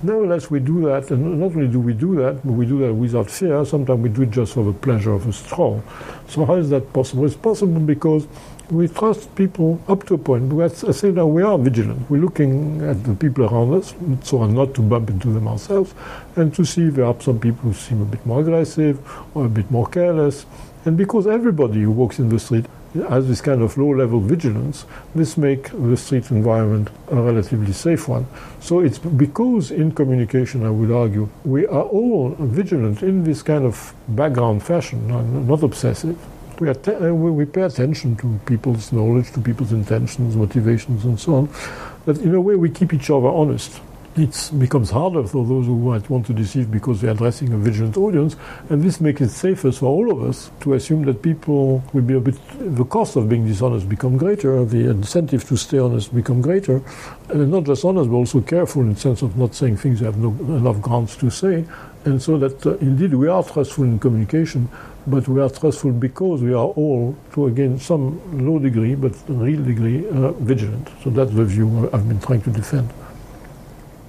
Nevertheless, 0.00 0.48
we 0.48 0.60
do 0.60 0.80
that, 0.82 1.10
and 1.10 1.40
not 1.40 1.56
only 1.56 1.66
do 1.66 1.80
we 1.80 1.92
do 1.92 2.14
that, 2.16 2.34
but 2.44 2.52
we 2.52 2.66
do 2.66 2.78
that 2.86 2.94
without 2.94 3.28
fear. 3.28 3.64
Sometimes 3.64 4.00
we 4.00 4.08
do 4.08 4.22
it 4.22 4.30
just 4.30 4.54
for 4.54 4.64
the 4.64 4.72
pleasure 4.72 5.12
of 5.12 5.26
a 5.26 5.32
stroll. 5.32 5.82
So, 6.28 6.44
how 6.44 6.54
is 6.54 6.70
that 6.70 6.92
possible? 6.92 7.24
It's 7.26 7.34
possible 7.34 7.80
because 7.80 8.28
we 8.70 8.86
trust 8.88 9.34
people 9.34 9.80
up 9.88 10.04
to 10.06 10.14
a 10.14 10.18
point. 10.18 10.48
But 10.48 10.84
I 10.84 10.92
say 10.92 11.10
that 11.10 11.26
we 11.26 11.42
are 11.42 11.58
vigilant. 11.58 12.08
We're 12.10 12.20
looking 12.20 12.82
at 12.82 13.02
the 13.04 13.14
people 13.14 13.44
around 13.44 13.74
us, 13.74 13.94
so 14.22 14.44
as 14.44 14.50
not 14.50 14.74
to 14.74 14.82
bump 14.82 15.10
into 15.10 15.32
them 15.32 15.48
ourselves, 15.48 15.94
and 16.36 16.54
to 16.54 16.64
see 16.64 16.88
if 16.88 16.94
there 16.94 17.06
are 17.06 17.20
some 17.20 17.38
people 17.38 17.70
who 17.70 17.72
seem 17.72 18.02
a 18.02 18.04
bit 18.04 18.24
more 18.26 18.40
aggressive 18.40 19.00
or 19.34 19.46
a 19.46 19.48
bit 19.48 19.70
more 19.70 19.86
careless. 19.86 20.46
And 20.84 20.96
because 20.96 21.26
everybody 21.26 21.82
who 21.82 21.90
walks 21.90 22.18
in 22.18 22.28
the 22.28 22.38
street 22.38 22.66
has 22.94 23.28
this 23.28 23.40
kind 23.40 23.62
of 23.62 23.76
low-level 23.76 24.20
vigilance, 24.20 24.86
this 25.14 25.36
makes 25.36 25.70
the 25.70 25.96
street 25.96 26.30
environment 26.30 26.88
a 27.10 27.16
relatively 27.16 27.72
safe 27.72 28.08
one. 28.08 28.26
So 28.60 28.80
it's 28.80 28.98
because 28.98 29.70
in 29.70 29.92
communication, 29.92 30.64
I 30.64 30.70
would 30.70 30.90
argue, 30.90 31.28
we 31.44 31.66
are 31.66 31.82
all 31.82 32.34
vigilant 32.38 33.02
in 33.02 33.24
this 33.24 33.42
kind 33.42 33.64
of 33.64 33.94
background 34.08 34.62
fashion, 34.62 35.06
not 35.46 35.62
obsessive 35.62 36.18
we, 36.60 36.68
uh, 36.68 37.12
we 37.12 37.44
pay 37.44 37.62
attention 37.62 38.16
to 38.16 38.40
people's 38.46 38.92
knowledge, 38.92 39.32
to 39.32 39.40
people's 39.40 39.72
intentions, 39.72 40.36
motivations, 40.36 41.04
and 41.04 41.18
so 41.18 41.34
on. 41.34 41.48
But 42.04 42.18
in 42.18 42.34
a 42.34 42.40
way, 42.40 42.56
we 42.56 42.70
keep 42.70 42.92
each 42.92 43.10
other 43.10 43.28
honest. 43.28 43.80
It 44.16 44.50
becomes 44.58 44.90
harder 44.90 45.22
for 45.22 45.46
those 45.46 45.66
who 45.66 45.78
might 45.78 46.10
want 46.10 46.26
to 46.26 46.32
deceive 46.32 46.72
because 46.72 47.00
they're 47.00 47.12
addressing 47.12 47.52
a 47.52 47.56
vigilant 47.56 47.96
audience, 47.96 48.34
and 48.68 48.82
this 48.82 49.00
makes 49.00 49.20
it 49.20 49.28
safer 49.28 49.70
for 49.70 49.86
all 49.86 50.10
of 50.10 50.28
us 50.28 50.50
to 50.60 50.74
assume 50.74 51.04
that 51.04 51.22
people 51.22 51.84
will 51.92 52.02
be 52.02 52.14
a 52.14 52.20
bit. 52.20 52.36
The 52.58 52.84
cost 52.84 53.14
of 53.14 53.28
being 53.28 53.46
dishonest 53.46 53.88
become 53.88 54.16
greater, 54.16 54.64
the 54.64 54.90
incentive 54.90 55.46
to 55.48 55.56
stay 55.56 55.78
honest 55.78 56.12
become 56.12 56.40
greater, 56.40 56.82
and 57.28 57.48
not 57.48 57.64
just 57.64 57.84
honest, 57.84 58.10
but 58.10 58.16
also 58.16 58.40
careful 58.40 58.82
in 58.82 58.94
the 58.94 58.98
sense 58.98 59.22
of 59.22 59.36
not 59.36 59.54
saying 59.54 59.76
things 59.76 60.00
you 60.00 60.06
have 60.06 60.18
no 60.18 60.30
enough 60.56 60.80
grounds 60.80 61.14
to 61.18 61.30
say, 61.30 61.64
and 62.04 62.20
so 62.20 62.38
that 62.38 62.66
uh, 62.66 62.76
indeed 62.78 63.14
we 63.14 63.28
are 63.28 63.44
trustful 63.44 63.84
in 63.84 64.00
communication, 64.00 64.68
but 65.06 65.26
we 65.28 65.40
are 65.40 65.50
trustful 65.50 65.92
because 65.92 66.42
we 66.42 66.52
are 66.52 66.66
all, 66.66 67.16
to 67.32 67.46
again 67.46 67.78
some 67.78 68.46
low 68.46 68.58
degree, 68.58 68.94
but 68.94 69.12
real 69.28 69.62
degree, 69.64 70.06
uh, 70.08 70.32
vigilant. 70.32 70.88
So 71.02 71.10
that's 71.10 71.32
the 71.32 71.44
view 71.44 71.90
I've 71.92 72.06
been 72.08 72.20
trying 72.20 72.42
to 72.42 72.50
defend. 72.50 72.90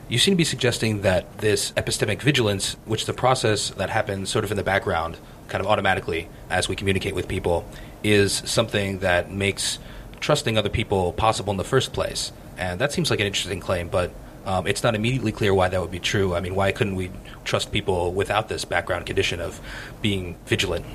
You 0.09 0.17
seem 0.17 0.33
to 0.33 0.37
be 0.37 0.43
suggesting 0.43 1.01
that 1.03 1.37
this 1.37 1.71
epistemic 1.73 2.21
vigilance, 2.21 2.77
which 2.85 3.03
is 3.03 3.09
a 3.09 3.13
process 3.13 3.69
that 3.71 3.91
happens 3.91 4.29
sort 4.29 4.43
of 4.43 4.51
in 4.51 4.57
the 4.57 4.63
background, 4.63 5.17
kind 5.47 5.61
of 5.63 5.67
automatically 5.67 6.27
as 6.49 6.67
we 6.67 6.75
communicate 6.75 7.13
with 7.13 7.27
people, 7.27 7.63
is 8.03 8.41
something 8.45 8.99
that 8.99 9.31
makes 9.31 9.77
trusting 10.19 10.57
other 10.57 10.69
people 10.69 11.13
possible 11.13 11.51
in 11.51 11.57
the 11.57 11.63
first 11.63 11.93
place. 11.93 12.31
And 12.57 12.81
that 12.81 12.91
seems 12.91 13.09
like 13.09 13.19
an 13.19 13.27
interesting 13.27 13.59
claim, 13.59 13.87
but 13.87 14.11
um, 14.45 14.67
it's 14.67 14.83
not 14.83 14.95
immediately 14.95 15.31
clear 15.31 15.53
why 15.53 15.69
that 15.69 15.79
would 15.81 15.91
be 15.91 15.99
true. 15.99 16.35
I 16.35 16.39
mean, 16.39 16.55
why 16.55 16.71
couldn't 16.71 16.95
we 16.95 17.11
trust 17.43 17.71
people 17.71 18.13
without 18.13 18.49
this 18.49 18.65
background 18.65 19.05
condition 19.05 19.39
of 19.39 19.59
being 20.01 20.37
vigilant? 20.45 20.85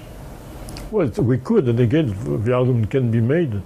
Well, 0.91 1.09
we 1.19 1.39
could, 1.39 1.69
and 1.69 1.81
again, 1.81 2.15
the 2.45 2.53
argument 2.53 2.91
can 2.91 3.11
be 3.11 3.21
made 3.21 3.63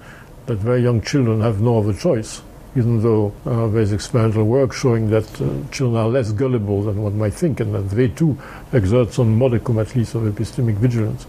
that 0.46 0.58
very 0.58 0.82
young 0.82 1.02
children 1.02 1.40
have 1.40 1.60
no 1.60 1.78
other 1.78 1.92
choice. 1.92 2.42
even 2.76 3.02
though 3.02 3.32
uh, 3.46 3.66
there's 3.68 3.92
experimental 3.92 4.44
work 4.44 4.72
showing 4.72 5.10
that 5.10 5.28
uh, 5.40 5.48
children 5.72 5.96
are 5.96 6.08
less 6.08 6.32
gullible 6.32 6.82
than 6.82 7.02
one 7.02 7.16
might 7.18 7.34
think, 7.34 7.60
and 7.60 7.74
that 7.74 7.88
they 7.90 8.08
too 8.08 8.38
exert 8.72 9.12
some 9.12 9.36
modicum 9.36 9.78
at 9.78 9.94
least 9.96 10.14
of 10.14 10.22
epistemic 10.22 10.76
vigilance. 10.76 11.26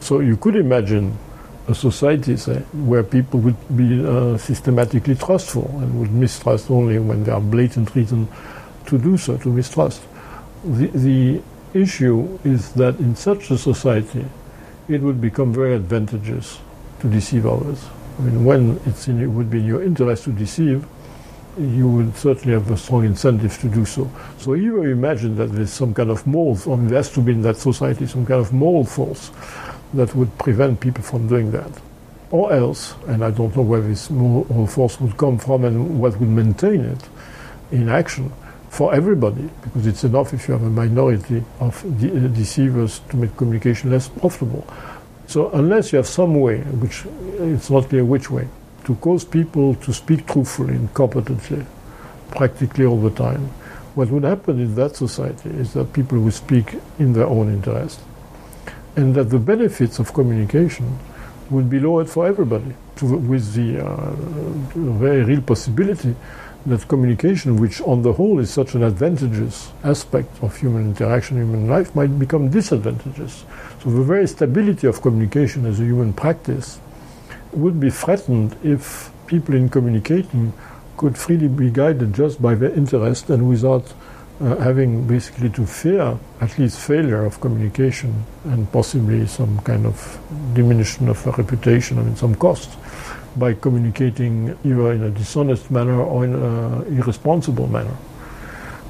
So 0.00 0.20
you 0.20 0.36
could 0.36 0.56
imagine 0.56 1.16
a 1.68 1.74
society, 1.74 2.34
where 2.72 3.02
people 3.02 3.40
would 3.40 3.76
be 3.76 4.04
uh, 4.04 4.38
systematically 4.38 5.14
trustful 5.14 5.68
and 5.80 6.00
would 6.00 6.10
mistrust 6.10 6.70
only 6.70 6.98
when 6.98 7.24
there 7.24 7.34
are 7.34 7.40
blatant 7.40 7.94
reasons 7.94 8.28
to 8.86 8.98
do 8.98 9.18
so, 9.18 9.36
to 9.36 9.50
mistrust. 9.50 10.02
The, 10.64 10.86
the 10.86 11.42
issue 11.74 12.38
is 12.42 12.72
that 12.72 12.98
in 12.98 13.14
such 13.14 13.50
a 13.50 13.58
society, 13.58 14.24
it 14.88 15.02
would 15.02 15.20
become 15.20 15.52
very 15.52 15.74
advantageous 15.74 16.58
to 17.00 17.08
deceive 17.08 17.46
others. 17.46 17.84
I 18.18 18.22
mean, 18.22 18.44
when 18.44 18.80
in, 19.06 19.22
it 19.22 19.26
would 19.26 19.50
be 19.50 19.58
in 19.58 19.66
your 19.66 19.82
interest 19.82 20.24
to 20.24 20.32
deceive, 20.32 20.86
you 21.58 21.88
would 21.88 22.16
certainly 22.16 22.54
have 22.54 22.70
a 22.70 22.76
strong 22.76 23.04
incentive 23.04 23.58
to 23.60 23.68
do 23.68 23.84
so. 23.84 24.10
So 24.38 24.54
you 24.54 24.82
imagine 24.84 25.36
that 25.36 25.52
there's 25.52 25.72
some 25.72 25.92
kind 25.92 26.10
of 26.10 26.26
moral, 26.26 26.58
or 26.66 26.76
there 26.78 26.96
has 26.96 27.10
to 27.12 27.20
be 27.20 27.32
in 27.32 27.42
that 27.42 27.56
society 27.56 28.06
some 28.06 28.24
kind 28.24 28.40
of 28.40 28.52
moral 28.52 28.84
force 28.84 29.30
that 29.94 30.14
would 30.14 30.36
prevent 30.38 30.80
people 30.80 31.02
from 31.02 31.28
doing 31.28 31.50
that. 31.52 31.70
Or 32.30 32.52
else, 32.52 32.94
and 33.06 33.24
I 33.24 33.30
don't 33.30 33.54
know 33.56 33.62
where 33.62 33.80
this 33.80 34.10
moral 34.10 34.66
force 34.66 35.00
would 35.00 35.16
come 35.16 35.38
from 35.38 35.64
and 35.64 35.98
what 35.98 36.18
would 36.20 36.28
maintain 36.28 36.84
it 36.84 37.08
in 37.70 37.88
action 37.88 38.32
for 38.68 38.94
everybody, 38.94 39.48
because 39.62 39.86
it's 39.86 40.04
enough 40.04 40.34
if 40.34 40.46
you 40.46 40.52
have 40.52 40.62
a 40.62 40.70
minority 40.70 41.42
of 41.58 41.82
de- 41.98 42.28
deceivers 42.28 43.00
to 43.10 43.16
make 43.16 43.34
communication 43.36 43.90
less 43.90 44.08
profitable. 44.08 44.66
So 45.26 45.50
unless 45.50 45.92
you 45.92 45.96
have 45.96 46.06
some 46.06 46.38
way, 46.38 46.60
which 46.60 47.04
it's 47.38 47.70
not 47.70 47.88
clear 47.88 48.04
which 48.04 48.30
way, 48.30 48.46
to 48.84 48.94
cause 48.96 49.24
people 49.24 49.74
to 49.76 49.92
speak 49.92 50.26
truthfully 50.26 50.74
and 50.74 50.92
competently, 50.92 51.64
practically 52.30 52.84
all 52.84 53.00
the 53.00 53.10
time, 53.10 53.48
what 53.94 54.10
would 54.10 54.24
happen 54.24 54.60
in 54.60 54.74
that 54.74 54.96
society 54.96 55.48
is 55.50 55.72
that 55.72 55.92
people 55.92 56.18
would 56.20 56.34
speak 56.34 56.74
in 56.98 57.14
their 57.14 57.26
own 57.26 57.52
interest 57.52 58.00
and 58.98 59.14
that 59.14 59.30
the 59.30 59.38
benefits 59.38 60.00
of 60.00 60.12
communication 60.12 60.98
would 61.50 61.70
be 61.70 61.78
lowered 61.78 62.10
for 62.10 62.26
everybody, 62.26 62.74
to, 62.96 63.16
with 63.16 63.54
the 63.54 63.78
uh, 63.78 64.10
very 64.74 65.22
real 65.22 65.40
possibility 65.40 66.16
that 66.66 66.86
communication, 66.88 67.56
which 67.56 67.80
on 67.82 68.02
the 68.02 68.12
whole 68.12 68.40
is 68.40 68.50
such 68.50 68.74
an 68.74 68.82
advantageous 68.82 69.70
aspect 69.84 70.42
of 70.42 70.56
human 70.56 70.84
interaction, 70.84 71.36
human 71.36 71.68
life, 71.68 71.94
might 71.94 72.18
become 72.18 72.50
disadvantageous. 72.50 73.44
So 73.82 73.90
the 73.90 74.02
very 74.02 74.26
stability 74.26 74.88
of 74.88 75.00
communication 75.00 75.64
as 75.64 75.78
a 75.78 75.84
human 75.84 76.12
practice 76.12 76.80
would 77.52 77.78
be 77.78 77.90
threatened 77.90 78.56
if 78.64 79.10
people 79.28 79.54
in 79.54 79.68
communicating 79.68 80.52
could 80.96 81.16
freely 81.16 81.46
be 81.46 81.70
guided 81.70 82.12
just 82.12 82.42
by 82.42 82.56
their 82.56 82.72
interest 82.72 83.30
and 83.30 83.48
without 83.48 83.94
uh, 84.40 84.56
having 84.56 85.06
basically 85.06 85.50
to 85.50 85.66
fear 85.66 86.16
at 86.40 86.58
least 86.58 86.78
failure 86.78 87.24
of 87.24 87.40
communication 87.40 88.24
and 88.44 88.70
possibly 88.72 89.26
some 89.26 89.58
kind 89.60 89.84
of 89.84 90.18
diminution 90.54 91.08
of 91.08 91.26
a 91.26 91.30
reputation, 91.32 91.98
I 91.98 92.02
mean, 92.02 92.16
some 92.16 92.34
cost 92.34 92.70
by 93.36 93.54
communicating 93.54 94.56
either 94.64 94.92
in 94.92 95.02
a 95.02 95.10
dishonest 95.10 95.70
manner 95.70 96.00
or 96.00 96.24
in 96.24 96.34
an 96.34 96.98
irresponsible 96.98 97.66
manner. 97.66 97.96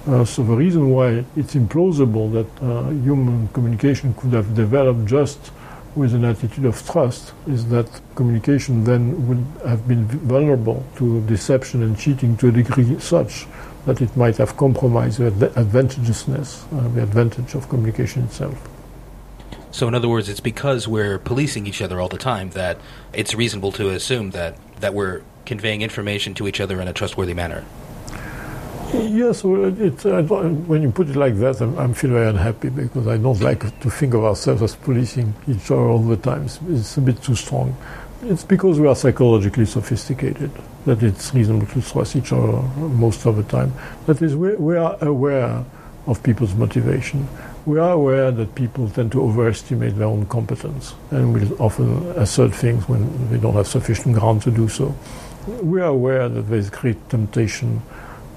Uh, 0.07 0.25
so 0.25 0.43
the 0.43 0.55
reason 0.55 0.91
why 0.91 1.25
it's 1.37 1.55
implausible 1.55 2.33
that 2.33 2.63
uh, 2.63 2.89
human 2.91 3.49
communication 3.49 4.15
could 4.15 4.33
have 4.33 4.55
developed 4.55 5.05
just 5.07 5.51
with 5.95 6.15
an 6.15 6.25
attitude 6.25 6.65
of 6.65 6.81
trust 6.87 7.33
is 7.47 7.69
that 7.69 7.87
communication 8.15 8.85
then 8.85 9.27
would 9.27 9.45
have 9.69 9.87
been 9.89 10.05
vulnerable 10.07 10.85
to 10.97 11.21
deception 11.23 11.83
and 11.83 11.99
cheating 11.99 12.37
to 12.37 12.49
a 12.49 12.53
degree 12.53 12.99
such 13.01 13.47
that 13.89 14.03
it 14.03 14.15
might 14.17 14.37
have 14.37 14.55
compromised 14.59 15.19
the 15.19 15.51
advantageousness, 15.59 16.67
uh, 16.75 16.89
the 16.89 17.03
advantage 17.03 17.55
of 17.55 17.71
communication 17.71 18.23
itself. 18.23 18.69
So, 19.71 19.89
in 19.89 19.95
other 19.95 20.09
words, 20.09 20.29
it's 20.29 20.41
because 20.41 20.87
we're 20.87 21.19
policing 21.19 21.67
each 21.67 21.81
other 21.81 21.99
all 21.99 22.09
the 22.09 22.19
time 22.19 22.51
that 22.51 22.79
it's 23.15 23.35
reasonable 23.35 23.73
to 23.73 23.89
assume 23.89 24.31
that, 24.33 24.57
that 24.81 24.93
we're 24.93 25.23
conveying 25.47 25.81
information 25.81 26.35
to 26.35 26.47
each 26.47 26.61
other 26.61 26.83
in 26.83 26.89
a 26.89 26.93
trustworthy 26.93 27.33
manner. 27.33 27.65
Yes, 28.93 29.43
well, 29.43 29.65
it, 29.65 30.05
when 30.69 30.83
you 30.83 30.91
put 30.91 31.09
it 31.09 31.17
like 31.17 31.37
that, 31.37 31.61
I'm, 31.63 31.79
I'm 31.79 31.95
feel 31.95 32.11
very 32.11 32.29
unhappy 32.29 32.69
because 32.69 33.07
I 33.07 33.17
don't 33.17 33.41
like 33.41 33.81
to 33.81 33.91
think 33.91 34.13
of 34.13 34.23
ourselves 34.23 34.63
as 34.63 34.77
policing 34.77 35.35
each 35.47 35.71
other 35.71 35.89
all 35.89 36.03
the 36.03 36.17
time. 36.17 36.45
It's, 36.45 36.59
it's 36.69 36.97
a 36.99 37.01
bit 37.01 37.23
too 37.23 37.35
strong. 37.35 37.75
It's 38.23 38.45
because 38.45 38.81
we 38.81 38.87
are 38.87 38.97
psychologically 38.97 39.65
sophisticated 39.67 40.51
that 40.89 41.03
it's 41.03 41.35
reasonable 41.35 41.67
to 41.67 41.83
trust 41.83 42.17
each 42.17 42.33
other 42.33 42.63
most 42.79 43.27
of 43.27 43.37
the 43.37 43.43
time. 43.43 43.73
That 44.07 44.23
is, 44.23 44.35
we, 44.35 44.55
we 44.55 44.77
are 44.77 44.97
aware 45.05 45.63
of 46.07 46.23
people's 46.23 46.55
motivation. 46.55 47.29
We 47.67 47.79
are 47.79 47.93
aware 47.93 48.31
that 48.31 48.55
people 48.55 48.89
tend 48.89 49.13
to 49.13 49.23
overestimate 49.23 49.97
their 49.97 50.07
own 50.09 50.25
competence 50.27 50.95
and 51.11 51.35
will 51.35 51.63
often 51.63 52.07
assert 52.17 52.55
things 52.55 52.89
when 52.89 53.31
they 53.31 53.37
don't 53.37 53.53
have 53.53 53.67
sufficient 53.67 54.15
ground 54.15 54.41
to 54.43 54.51
do 54.51 54.67
so. 54.69 54.95
We 55.63 55.83
are 55.83 55.91
aware 55.91 56.31
that 56.31 56.43
there 56.43 56.59
is 56.59 56.71
great 56.71 56.97
temptation 57.11 57.83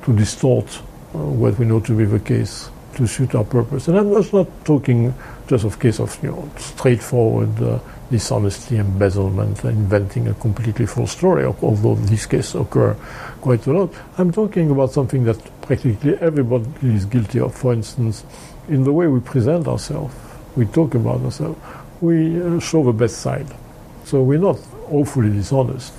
to 0.04 0.14
distort 0.14 0.68
uh, 1.16 1.20
what 1.20 1.58
we 1.58 1.66
know 1.66 1.80
to 1.80 1.98
be 1.98 2.04
the 2.04 2.20
case 2.20 2.70
to 2.96 3.08
suit 3.08 3.34
our 3.34 3.46
purpose. 3.46 3.88
And 3.88 3.98
I'm 3.98 4.12
just 4.14 4.34
not 4.34 4.48
talking 4.66 5.14
just 5.48 5.64
of 5.64 5.80
case 5.80 6.02
of 6.02 6.22
you 6.22 6.32
know 6.32 6.52
straightforward 6.58 7.62
uh, 7.62 7.80
dishonesty, 8.12 8.78
embezzlement, 8.78 9.64
inventing 9.64 10.28
a 10.28 10.34
completely 10.36 10.86
false 10.86 11.12
story, 11.12 11.46
although 11.46 11.96
these 11.96 12.26
cases 12.26 12.56
occur 12.56 12.94
quite 13.40 13.66
a 13.66 13.72
lot. 13.72 13.94
I'm 14.18 14.32
talking 14.32 14.70
about 14.70 14.92
something 14.92 15.24
that 15.24 15.40
practically 15.62 16.18
everybody 16.20 16.70
is 16.84 17.06
guilty 17.06 17.40
of. 17.40 17.56
For 17.56 17.74
instance, 17.74 18.26
in 18.68 18.84
the 18.84 18.94
way 18.94 19.08
we 19.08 19.22
present 19.22 19.68
ourselves, 19.68 20.14
we 20.56 20.66
talk 20.66 20.94
about 20.94 21.22
ourselves, 21.22 21.60
we 22.02 22.42
uh, 22.42 22.60
show 22.60 22.84
the 22.84 22.92
best 22.92 23.18
side. 23.20 23.48
So 24.04 24.22
we're 24.22 24.40
not 24.40 24.60
awfully 24.90 25.30
dishonest, 25.30 25.94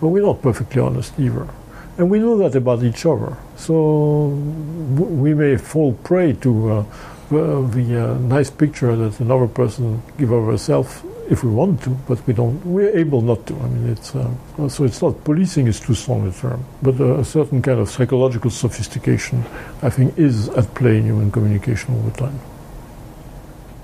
but 0.00 0.08
we're 0.08 0.24
not 0.24 0.42
perfectly 0.42 0.82
honest 0.82 1.18
either. 1.18 1.48
And 1.96 2.10
we 2.10 2.18
know 2.18 2.36
that 2.38 2.56
about 2.56 2.82
each 2.82 3.06
other. 3.06 3.36
So 3.56 4.28
we 4.28 5.34
may 5.34 5.56
fall 5.56 5.92
prey 6.02 6.32
to 6.32 6.70
uh, 6.72 6.84
the 7.30 8.10
uh, 8.10 8.18
nice 8.18 8.50
picture 8.50 8.96
that 8.96 9.20
another 9.20 9.46
person 9.46 10.02
give 10.18 10.32
of 10.32 10.46
herself 10.46 11.04
if 11.32 11.42
we 11.42 11.50
want 11.50 11.82
to, 11.82 11.90
but 12.06 12.24
we 12.26 12.34
don't. 12.34 12.64
We're 12.64 12.94
able 12.96 13.22
not 13.22 13.46
to. 13.46 13.54
I 13.54 13.66
mean, 13.68 13.88
it's 13.88 14.14
uh, 14.14 14.68
so 14.68 14.84
it's 14.84 15.00
not 15.00 15.24
policing 15.24 15.66
is 15.66 15.80
too 15.80 15.94
strong 15.94 16.28
a 16.28 16.32
term, 16.32 16.62
but 16.82 17.00
uh, 17.00 17.18
a 17.18 17.24
certain 17.24 17.62
kind 17.62 17.80
of 17.80 17.88
psychological 17.88 18.50
sophistication, 18.50 19.42
I 19.80 19.88
think, 19.88 20.18
is 20.18 20.50
at 20.50 20.74
play 20.74 20.98
in 20.98 21.04
human 21.04 21.30
communication 21.30 21.94
all 21.94 22.02
the 22.02 22.16
time. 22.18 22.38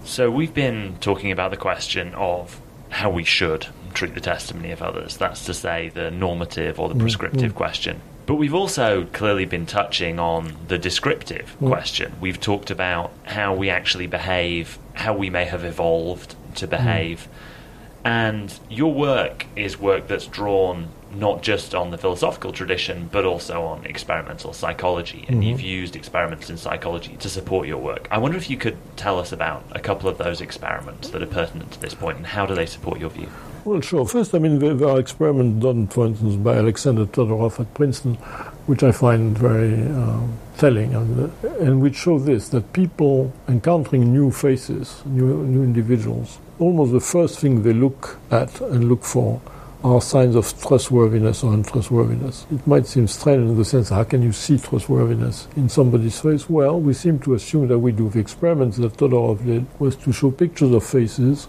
So 0.05 0.31
we've 0.31 0.52
been 0.52 0.97
talking 1.00 1.33
about 1.33 1.50
the 1.50 1.57
question 1.57 2.14
of 2.14 2.61
how 2.90 3.11
we 3.11 3.25
should 3.25 3.67
treat 3.95 4.14
the 4.14 4.21
testimony 4.21 4.71
of 4.71 4.83
others. 4.83 5.17
That's 5.17 5.47
to 5.47 5.55
say, 5.55 5.88
the 5.88 6.11
normative 6.11 6.78
or 6.78 6.88
the 6.88 6.95
mm, 6.95 7.00
prescriptive 7.00 7.52
mm. 7.52 7.57
question. 7.57 8.00
But 8.26 8.35
we've 8.35 8.55
also 8.55 9.07
clearly 9.14 9.47
been 9.47 9.64
touching 9.64 10.19
on 10.19 10.55
the 10.69 10.76
descriptive 10.76 11.57
mm. 11.61 11.69
question. 11.69 12.12
We've 12.21 12.38
talked 12.38 12.71
about 12.71 13.11
how 13.25 13.55
we 13.55 13.71
actually 13.71 14.07
behave, 14.07 14.78
how 14.93 15.14
we 15.14 15.31
may 15.31 15.47
have 15.47 15.64
evolved 15.64 16.35
to 16.57 16.67
behave. 16.67 17.28
Mm. 17.31 17.59
And 18.05 18.59
your 18.71 18.95
work 18.95 19.47
is 19.57 19.78
work 19.78 20.09
that's 20.09 20.26
drawn 20.26 20.88
not 21.14 21.43
just 21.43 21.75
on 21.75 21.90
the 21.90 21.99
philosophical 21.99 22.52
tradition, 22.52 23.09
but 23.11 23.25
also 23.25 23.62
on 23.62 23.85
experimental 23.85 24.52
psychology. 24.52 25.25
And 25.28 25.38
mm-hmm. 25.38 25.43
you've 25.43 25.61
used 25.61 25.97
experiments 25.97 26.50
in 26.50 26.57
psychology 26.57 27.17
to 27.17 27.28
support 27.28 27.67
your 27.67 27.78
work. 27.78 28.09
I 28.11 28.19
wonder 28.19 28.37
if 28.37 28.50
you 28.50 28.57
could 28.57 28.76
tell 28.97 29.19
us 29.19 29.33
about 29.33 29.64
a 29.73 29.81
couple 29.81 30.09
of 30.09 30.19
those 30.19 30.40
experiments 30.40 31.11
that 31.11 31.23
are 31.23 31.26
pertinent 31.26 31.73
to 31.73 31.81
this 31.81 31.95
point 31.95 32.19
and 32.19 32.26
how 32.26 32.47
do 32.47 32.55
they 32.55 32.67
support 32.67 33.00
your 33.00 33.11
view? 33.11 33.28
Well, 33.64 33.81
sure. 33.81 34.07
First, 34.07 34.35
I 34.35 34.38
mean, 34.38 34.59
there 34.59 34.88
are 34.88 34.99
experiments 34.99 35.62
done, 35.62 35.88
for 35.88 36.07
instance, 36.07 36.37
by 36.37 36.57
Alexander 36.57 37.07
Todorov 37.07 37.59
at 37.61 37.73
Princeton, 37.75 38.19
which 38.68 38.82
I 38.82 38.92
find 38.92 39.37
very 39.37 39.82
uh, 39.82 40.20
telling, 40.58 40.94
and, 40.94 41.32
and 41.58 41.80
which 41.80 41.96
show 41.96 42.18
this 42.18 42.50
that 42.50 42.75
people 42.75 43.32
encountering 43.48 44.12
new 44.12 44.30
faces, 44.30 45.00
new, 45.06 45.42
new 45.46 45.62
individuals, 45.62 46.38
almost 46.58 46.92
the 46.92 47.00
first 47.00 47.38
thing 47.38 47.62
they 47.62 47.72
look 47.72 48.18
at 48.30 48.60
and 48.60 48.90
look 48.90 49.04
for 49.04 49.40
are 49.82 50.02
signs 50.02 50.34
of 50.34 50.44
trustworthiness 50.60 51.42
or 51.42 51.54
untrustworthiness. 51.54 52.44
It 52.52 52.66
might 52.66 52.87
seem 52.87 53.06
strange 53.06 53.48
in 53.48 53.56
the 53.56 53.64
sense, 53.64 53.88
how 53.88 54.04
can 54.04 54.22
you 54.22 54.32
see 54.32 54.58
trustworthiness 54.58 55.48
in 55.56 55.70
somebody's 55.70 56.20
face? 56.20 56.50
Well, 56.50 56.78
we 56.78 56.92
seem 56.92 57.20
to 57.20 57.32
assume 57.32 57.68
that 57.68 57.78
we 57.78 57.92
do. 57.92 58.10
The 58.10 58.18
experiments 58.18 58.76
that 58.76 58.98
Todorov 58.98 59.46
did 59.46 59.64
was 59.80 59.96
to 59.96 60.12
show 60.12 60.30
pictures 60.30 60.72
of 60.72 60.84
faces 60.84 61.48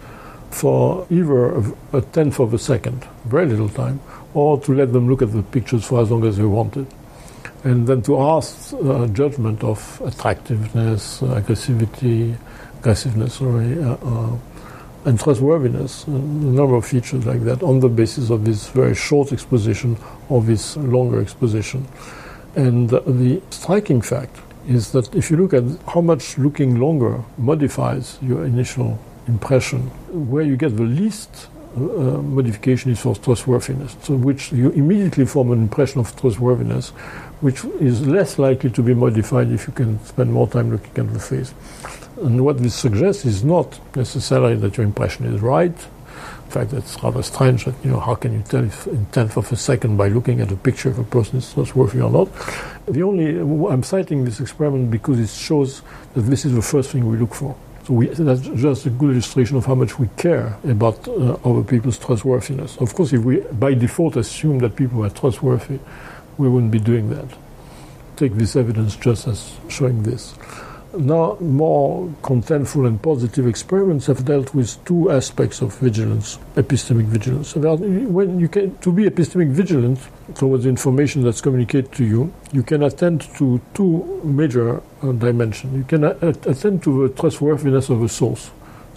for 0.51 1.05
either 1.09 1.57
a 1.91 2.01
tenth 2.01 2.39
of 2.39 2.53
a 2.53 2.59
second, 2.59 3.05
very 3.25 3.45
little 3.45 3.67
time, 3.67 3.99
or 4.33 4.57
to 4.61 4.73
let 4.73 4.93
them 4.93 5.09
look 5.09 5.21
at 5.21 5.33
the 5.33 5.43
pictures 5.43 5.83
for 5.83 6.01
as 6.01 6.09
long 6.09 6.25
as 6.25 6.37
they 6.37 6.45
wanted. 6.45 6.87
And 7.63 7.85
then 7.85 8.01
to 8.03 8.17
ask 8.19 8.73
uh, 8.73 9.07
judgment 9.07 9.63
of 9.63 10.01
attractiveness, 10.05 11.19
aggressivity, 11.19 12.37
aggressiveness, 12.79 13.35
sorry, 13.35 13.83
uh, 13.83 13.97
uh, 14.01 14.37
and 15.05 15.19
trustworthiness, 15.19 16.07
a 16.07 16.11
number 16.11 16.75
of 16.75 16.85
features 16.85 17.25
like 17.25 17.41
that, 17.41 17.61
on 17.63 17.79
the 17.79 17.89
basis 17.89 18.29
of 18.29 18.45
this 18.45 18.69
very 18.69 18.95
short 18.95 19.33
exposition 19.33 19.97
or 20.29 20.41
this 20.41 20.77
longer 20.77 21.21
exposition. 21.21 21.85
And 22.55 22.89
the 22.89 23.41
striking 23.49 24.01
fact 24.01 24.37
is 24.67 24.91
that 24.91 25.13
if 25.15 25.29
you 25.31 25.37
look 25.37 25.53
at 25.53 25.63
how 25.87 26.01
much 26.01 26.37
looking 26.37 26.79
longer 26.79 27.23
modifies 27.37 28.17
your 28.21 28.45
initial 28.45 28.99
impression, 29.27 29.81
where 30.11 30.43
you 30.43 30.55
get 30.57 30.75
the 30.77 30.83
least 30.83 31.47
uh, 31.55 31.58
Uh, 31.79 32.21
modification 32.21 32.91
is 32.91 32.99
for 32.99 33.15
trustworthiness, 33.15 33.95
so 34.01 34.13
which 34.15 34.51
you 34.51 34.69
immediately 34.71 35.25
form 35.25 35.51
an 35.53 35.59
impression 35.59 36.01
of 36.01 36.13
trustworthiness, 36.19 36.89
which 37.39 37.63
is 37.79 38.05
less 38.05 38.37
likely 38.37 38.69
to 38.69 38.83
be 38.83 38.93
modified 38.93 39.49
if 39.49 39.65
you 39.65 39.71
can 39.73 40.03
spend 40.03 40.33
more 40.33 40.45
time 40.45 40.71
looking 40.71 41.07
at 41.07 41.13
the 41.13 41.19
face. 41.19 41.53
And 42.17 42.43
what 42.43 42.57
this 42.57 42.75
suggests 42.75 43.23
is 43.23 43.45
not 43.45 43.79
necessarily 43.95 44.55
that 44.57 44.75
your 44.75 44.85
impression 44.85 45.25
is 45.33 45.39
right. 45.39 45.71
In 45.71 46.51
fact, 46.51 46.73
it's 46.73 47.01
rather 47.01 47.23
strange 47.23 47.63
that, 47.63 47.75
you 47.81 47.91
know, 47.91 47.99
how 48.01 48.15
can 48.15 48.33
you 48.33 48.41
tell 48.41 48.65
if 48.65 48.85
in 48.87 49.05
tenth 49.05 49.37
of 49.37 49.49
a 49.49 49.55
second 49.55 49.95
by 49.95 50.09
looking 50.09 50.41
at 50.41 50.51
a 50.51 50.57
picture 50.57 50.89
if 50.89 50.97
a 50.97 51.03
person 51.05 51.37
is 51.37 51.53
trustworthy 51.53 52.01
or 52.01 52.11
not? 52.11 52.27
The 52.87 53.03
only, 53.03 53.39
I'm 53.71 53.83
citing 53.83 54.25
this 54.25 54.41
experiment 54.41 54.91
because 54.91 55.17
it 55.17 55.29
shows 55.29 55.81
that 56.13 56.23
this 56.23 56.43
is 56.43 56.53
the 56.53 56.61
first 56.61 56.91
thing 56.91 57.07
we 57.07 57.15
look 57.15 57.35
for. 57.35 57.55
We, 57.89 58.07
that's 58.07 58.41
just 58.41 58.85
a 58.85 58.91
good 58.91 59.11
illustration 59.11 59.57
of 59.57 59.65
how 59.65 59.75
much 59.75 59.97
we 59.97 60.09
care 60.15 60.57
about 60.63 61.07
uh, 61.07 61.37
other 61.43 61.63
people's 61.63 61.97
trustworthiness. 61.97 62.77
Of 62.77 62.93
course, 62.93 63.13
if 63.13 63.23
we 63.23 63.39
by 63.39 63.73
default 63.73 64.15
assume 64.15 64.59
that 64.59 64.75
people 64.75 65.03
are 65.03 65.09
trustworthy, 65.09 65.79
we 66.37 66.47
wouldn't 66.47 66.71
be 66.71 66.79
doing 66.79 67.09
that. 67.09 67.25
Take 68.15 68.33
this 68.35 68.55
evidence 68.55 68.95
just 68.95 69.27
as 69.27 69.57
showing 69.69 70.03
this. 70.03 70.35
Now, 70.97 71.37
more 71.39 72.07
contentful 72.23 72.87
and 72.87 72.99
positive 73.01 73.45
experiments 73.45 74.07
have 74.07 74.25
dealt 74.25 74.55
with 74.55 74.83
two 74.85 75.11
aspects 75.11 75.61
of 75.61 75.75
vigilance, 75.77 76.39
epistemic 76.55 77.05
vigilance. 77.05 77.49
So 77.49 77.75
when 77.75 78.39
you 78.39 78.47
can, 78.47 78.75
to 78.79 78.91
be 78.91 79.03
epistemic 79.03 79.51
vigilant 79.51 79.99
towards 80.33 80.63
the 80.63 80.69
information 80.69 81.23
that's 81.23 81.41
communicated 81.41 81.91
to 81.93 82.03
you, 82.03 82.33
you 82.51 82.63
can 82.63 82.81
attend 82.81 83.21
to 83.37 83.61
two 83.75 84.21
major 84.23 84.81
uh, 85.03 85.11
dimensions. 85.11 85.75
You 85.75 85.83
can 85.83 86.03
attend 86.03 86.81
to 86.83 87.07
the 87.07 87.13
trustworthiness 87.13 87.89
of 87.89 88.01
a 88.01 88.09
source. 88.09 88.49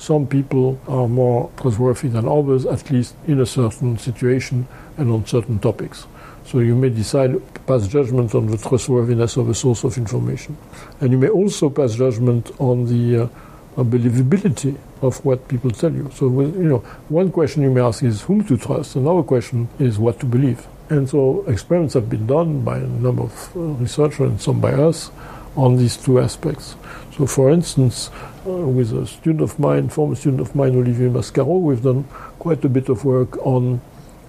Some 0.02 0.26
people 0.26 0.80
are 0.88 1.06
more 1.06 1.49
trustworthy 1.56 2.09
than 2.09 2.26
others, 2.26 2.66
at 2.66 2.90
least 2.90 3.14
in 3.28 3.38
a 3.40 3.47
certain 3.47 3.97
situation 3.99 4.66
and 4.97 5.12
on 5.12 5.25
certain 5.26 5.61
topics. 5.61 6.09
So 6.44 6.59
you 6.59 6.75
may 6.75 6.88
decide, 6.88 7.35
to 7.35 7.61
pass 7.68 7.87
judgment 7.87 8.35
on 8.35 8.49
the 8.49 8.59
trustworthiness 8.59 9.37
of 9.37 9.49
a 9.49 9.54
source 9.54 9.85
of 9.85 9.97
information. 9.97 10.59
And 11.00 11.12
you 11.12 11.18
may 11.18 11.28
also 11.28 11.71
pass 11.71 11.94
judgment 11.94 12.50
on 12.59 12.87
the 12.87 13.30
uh, 13.76 13.85
believability 13.85 14.76
of 15.02 15.25
what 15.25 15.47
people 15.47 15.71
tell 15.71 15.92
you. 15.92 16.11
So, 16.12 16.26
you 16.26 16.50
know, 16.50 16.78
one 17.09 17.30
question 17.30 17.62
you 17.62 17.71
may 17.71 17.82
ask 17.82 18.02
is 18.02 18.23
whom 18.23 18.44
to 18.47 18.56
trust. 18.56 18.97
Another 18.97 19.23
question 19.23 19.68
is 19.78 20.00
what 20.00 20.18
to 20.18 20.26
believe. 20.26 20.66
And 20.90 21.09
so 21.09 21.44
experiments 21.47 21.94
have 21.94 22.11
been 22.11 22.26
done 22.26 22.64
by 22.64 22.78
a 22.78 22.88
number 22.88 23.23
of 23.23 23.56
uh, 23.56 23.61
researchers 23.61 24.30
and 24.30 24.40
some 24.40 24.61
by 24.61 24.73
us 24.73 25.12
on 25.54 25.76
these 25.76 25.97
two 25.97 26.18
aspects. 26.18 26.75
So, 27.16 27.26
for 27.26 27.50
instance, 27.52 28.11
with 28.44 28.92
a 28.92 29.06
student 29.06 29.42
of 29.42 29.58
mine, 29.58 29.88
former 29.88 30.14
student 30.14 30.40
of 30.40 30.54
mine, 30.54 30.75
Olivier 30.75 31.08
Mascaro, 31.08 31.61
we've 31.61 31.82
done 31.82 32.04
quite 32.38 32.64
a 32.64 32.68
bit 32.68 32.88
of 32.88 33.04
work 33.04 33.37
on 33.46 33.80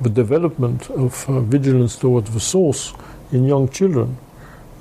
the 0.02 0.10
development 0.10 0.90
of 0.92 1.28
uh, 1.30 1.40
vigilance 1.42 1.96
towards 1.96 2.32
the 2.32 2.40
source 2.40 2.94
in 3.32 3.46
young 3.46 3.70
children. 3.70 4.18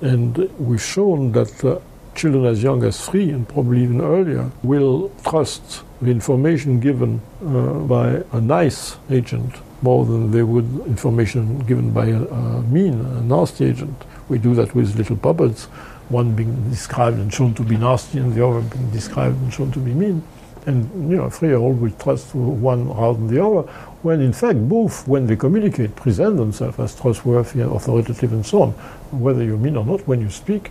And 0.01 0.37
we've 0.59 0.83
shown 0.83 1.33
that 1.33 1.65
uh, 1.65 1.79
children 2.15 2.45
as 2.45 2.62
young 2.62 2.85
as 2.85 3.07
three 3.07 3.31
and 3.31 3.49
probably 3.49 3.83
even 3.83 4.01
earlier 4.01 4.51
will 4.62 5.11
trust 5.25 5.83
the 6.03 6.11
information 6.11 6.81
given 6.81 7.21
uh, 7.47 7.73
by 7.75 8.23
a 8.33 8.40
nice 8.40 8.97
agent 9.11 9.55
more 9.81 10.05
than 10.05 10.31
they 10.31 10.42
would 10.42 10.64
information 10.87 11.59
given 11.61 11.90
by 11.90 12.07
a, 12.07 12.23
a 12.23 12.62
mean, 12.62 13.01
a 13.01 13.21
nasty 13.23 13.66
agent. 13.66 14.05
We 14.29 14.38
do 14.38 14.55
that 14.55 14.75
with 14.75 14.97
little 14.97 15.16
puppets, 15.16 15.68
one 16.12 16.35
being 16.37 16.70
described 16.70 17.18
and 17.18 17.33
shown 17.33 17.55
to 17.55 17.62
be 17.62 17.77
nasty 17.77 18.18
and 18.18 18.35
the 18.35 18.46
other 18.46 18.61
being 18.61 18.90
described 18.90 19.40
and 19.42 19.53
shown 19.53 19.72
to 19.72 19.79
be 19.79 19.92
mean. 19.92 20.22
And 20.66 21.11
you 21.11 21.16
know, 21.16 21.29
three-year-old 21.29 21.81
will 21.81 21.90
trust 21.92 22.35
one 22.35 22.88
rather 22.88 23.18
than 23.18 23.27
the 23.35 23.44
other, 23.44 23.62
when 24.03 24.20
in 24.20 24.33
fact 24.33 24.59
both, 24.68 25.09
when 25.09 25.27
they 25.27 25.35
communicate, 25.35 25.96
present 25.96 26.37
themselves 26.37 26.79
as 26.79 26.94
trustworthy 26.94 27.62
and 27.62 27.72
authoritative 27.72 28.33
and 28.33 28.46
so 28.46 28.62
on. 28.62 28.70
Whether 29.11 29.42
you 29.42 29.57
mean 29.59 29.77
or 29.77 29.85
not, 29.85 30.07
when 30.07 30.20
you 30.20 30.31
speak, 30.31 30.70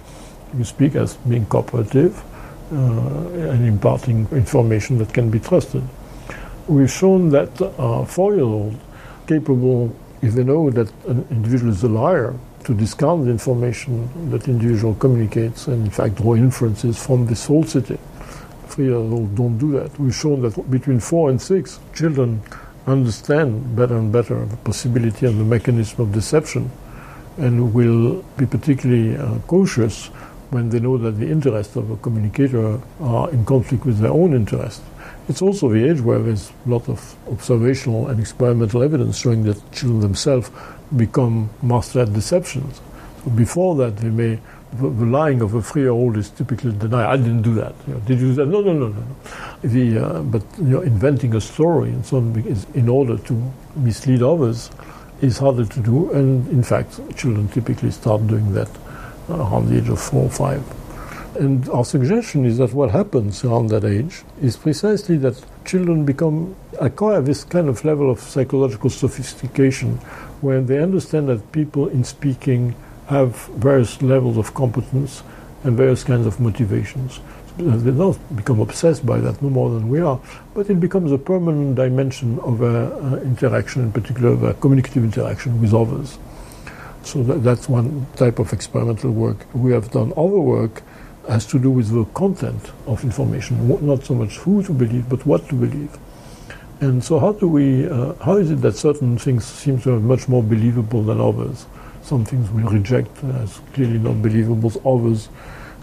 you 0.58 0.64
speak 0.64 0.96
as 0.96 1.16
being 1.28 1.46
cooperative 1.46 2.24
uh, 2.72 3.52
and 3.52 3.68
imparting 3.68 4.28
information 4.32 4.98
that 5.00 5.14
can 5.14 5.30
be 5.30 5.40
trusted. 5.40 5.84
We've 6.68 6.92
shown 6.92 7.30
that 7.32 7.50
four-year-old 8.08 8.80
capable, 9.28 9.94
if 10.22 10.34
they 10.36 10.44
know 10.46 10.70
that 10.70 10.90
an 11.08 11.28
individual 11.32 11.72
is 11.72 11.84
a 11.84 11.90
liar, 11.90 12.34
to 12.66 12.74
discount 12.74 13.26
the 13.26 13.32
information 13.32 14.30
that 14.32 14.48
individual 14.48 14.96
communicates 14.96 15.68
and 15.68 15.86
in 15.86 15.92
fact 15.92 16.16
draw 16.16 16.36
inferences 16.36 17.04
from 17.04 17.26
this 17.26 17.46
falsity. 17.46 17.98
Three-year-olds 18.68 19.36
don't 19.36 19.58
do 19.58 19.72
that. 19.74 20.00
We've 20.00 20.16
shown 20.16 20.42
that 20.44 20.72
between 20.72 21.00
four 21.00 21.30
and 21.30 21.42
six, 21.42 21.80
children 21.94 22.42
understand 22.88 23.76
better 23.76 23.98
and 23.98 24.12
better 24.12 24.46
the 24.46 24.58
possibility 24.58 25.26
and 25.26 25.40
the 25.40 25.44
mechanism 25.44 26.02
of 26.02 26.12
deception 26.12 26.72
and 27.38 27.74
will 27.74 28.24
be 28.38 28.46
particularly 28.46 29.18
uh, 29.18 29.40
cautious 29.48 30.08
when 30.52 30.70
they 30.70 30.80
know 30.80 30.98
that 30.98 31.12
the 31.12 31.30
interests 31.30 31.76
of 31.76 31.90
a 31.92 31.98
communicator 31.98 32.80
are 33.00 33.30
in 33.32 33.46
conflict 33.46 33.86
with 33.86 34.00
their 34.00 34.12
own 34.12 34.34
interests. 34.34 34.84
It's 35.30 35.42
also 35.42 35.70
the 35.70 35.90
age 35.90 36.02
where 36.02 36.20
there's 36.20 36.52
a 36.66 36.70
lot 36.70 36.90
of 36.90 37.16
observational 37.32 38.08
and 38.08 38.20
experimental 38.20 38.84
evidence 38.84 39.18
showing 39.18 39.44
that 39.44 39.72
children 39.72 40.02
themselves 40.02 40.52
become 40.98 41.50
master 41.62 42.02
at 42.02 42.14
deceptions. 42.14 42.82
So 43.24 43.32
before 43.32 43.76
that, 43.76 43.98
they 43.98 44.10
may 44.10 44.40
the, 44.74 44.88
lying 44.88 45.42
of 45.42 45.54
a 45.54 45.62
three-year-old 45.62 46.18
is 46.18 46.30
typically 46.30 46.72
denied. 46.72 47.06
I 47.06 47.18
didn't 47.18 47.42
do 47.42 47.54
that. 47.56 47.76
You 47.88 47.96
know, 47.96 48.00
did 48.02 48.20
you 48.20 48.28
do 48.28 48.34
that? 48.36 48.46
No, 48.48 48.62
no, 48.62 48.74
no, 48.74 48.88
no. 48.88 49.04
The, 49.64 50.06
uh, 50.06 50.22
but 50.22 50.44
you 50.58 50.64
know, 50.64 50.82
inventing 50.82 51.36
a 51.36 51.42
story 51.42 51.90
and 51.90 52.06
so 52.06 52.18
on 52.18 52.36
is 52.48 52.66
in 52.74 52.88
order 52.88 53.18
to 53.18 53.52
mislead 53.76 54.22
others 54.22 54.72
is 55.22 55.38
harder 55.38 55.66
to 55.66 55.80
do. 55.82 56.12
And 56.12 56.48
in 56.50 56.64
fact, 56.64 57.00
children 57.16 57.48
typically 57.50 57.92
start 57.92 58.26
doing 58.28 58.54
that 58.54 58.70
around 59.30 59.70
the 59.70 59.78
age 59.78 59.90
of 59.90 60.00
four 60.00 60.24
or 60.24 60.30
five. 60.30 60.64
And 61.40 61.68
our 61.70 61.86
suggestion 61.86 62.46
is 62.46 62.58
that 62.58 62.74
what 62.74 62.92
happens 62.92 63.46
around 63.46 63.68
that 63.68 63.86
age 63.86 64.24
is 64.42 64.58
precisely 64.58 65.16
that 65.18 65.42
children 65.64 66.04
become 66.04 66.56
acquire 66.80 67.22
this 67.22 67.44
kind 67.46 67.70
of 67.70 67.86
level 67.86 68.10
of 68.10 68.20
psychological 68.20 68.90
sophistication 68.90 69.98
when 70.42 70.66
they 70.66 70.80
understand 70.80 71.30
that 71.30 71.52
people 71.52 71.88
in 71.88 72.04
speaking 72.04 72.76
have 73.08 73.36
various 73.56 74.02
levels 74.02 74.38
of 74.38 74.54
competence 74.54 75.24
and 75.64 75.78
various 75.78 76.04
kinds 76.04 76.26
of 76.26 76.40
motivations. 76.40 77.20
Uh, 77.60 77.78
they 77.78 77.92
don't 77.92 78.36
become 78.36 78.60
obsessed 78.60 79.06
by 79.06 79.20
that 79.20 79.42
no 79.42 79.50
more 79.50 79.70
than 79.70 79.88
we 79.88 80.00
are, 80.02 80.20
but 80.54 80.70
it 80.70 80.80
becomes 80.80 81.12
a 81.12 81.18
permanent 81.18 81.76
dimension 81.76 82.40
of 82.40 82.60
their 82.60 82.94
uh, 82.94 83.18
interaction, 83.22 83.84
in 83.84 83.92
particular 83.92 84.36
their 84.36 84.50
uh, 84.52 84.54
communicative 84.54 85.04
interaction 85.04 85.62
with 85.62 85.74
others. 85.74 86.18
So 87.04 87.24
that, 87.24 87.44
that's 87.44 87.70
one 87.70 88.08
type 88.16 88.40
of 88.40 88.52
experimental 88.54 89.12
work. 89.12 89.46
We 89.54 89.72
have 89.74 89.92
done 89.92 90.12
other 90.18 90.40
work 90.40 90.82
has 91.30 91.46
to 91.48 91.60
do 91.60 91.70
with 91.70 91.90
the 91.90 92.06
content 92.14 92.72
of 92.88 93.04
information, 93.04 93.68
not 93.86 94.04
so 94.04 94.14
much 94.16 94.38
who 94.38 94.64
to 94.64 94.74
believe, 94.74 95.08
but 95.08 95.26
what 95.26 95.48
to 95.50 95.56
believe. 95.56 95.98
And 96.82 97.04
so, 97.04 97.20
how 97.20 97.34
do 97.34 97.48
we? 97.48 97.88
Uh, 97.88 98.14
how 98.16 98.38
is 98.38 98.50
it 98.50 98.62
that 98.62 98.76
certain 98.76 99.18
things 99.18 99.46
seem 99.46 99.80
to 99.82 100.00
be 100.00 100.02
much 100.02 100.28
more 100.28 100.42
believable 100.42 101.04
than 101.04 101.22
others? 101.22 101.68
Some 102.02 102.26
things 102.26 102.50
we 102.50 102.64
reject 102.64 103.24
as 103.24 103.62
clearly 103.74 104.00
not 104.00 104.22
believable. 104.22 104.72
Others 104.84 105.30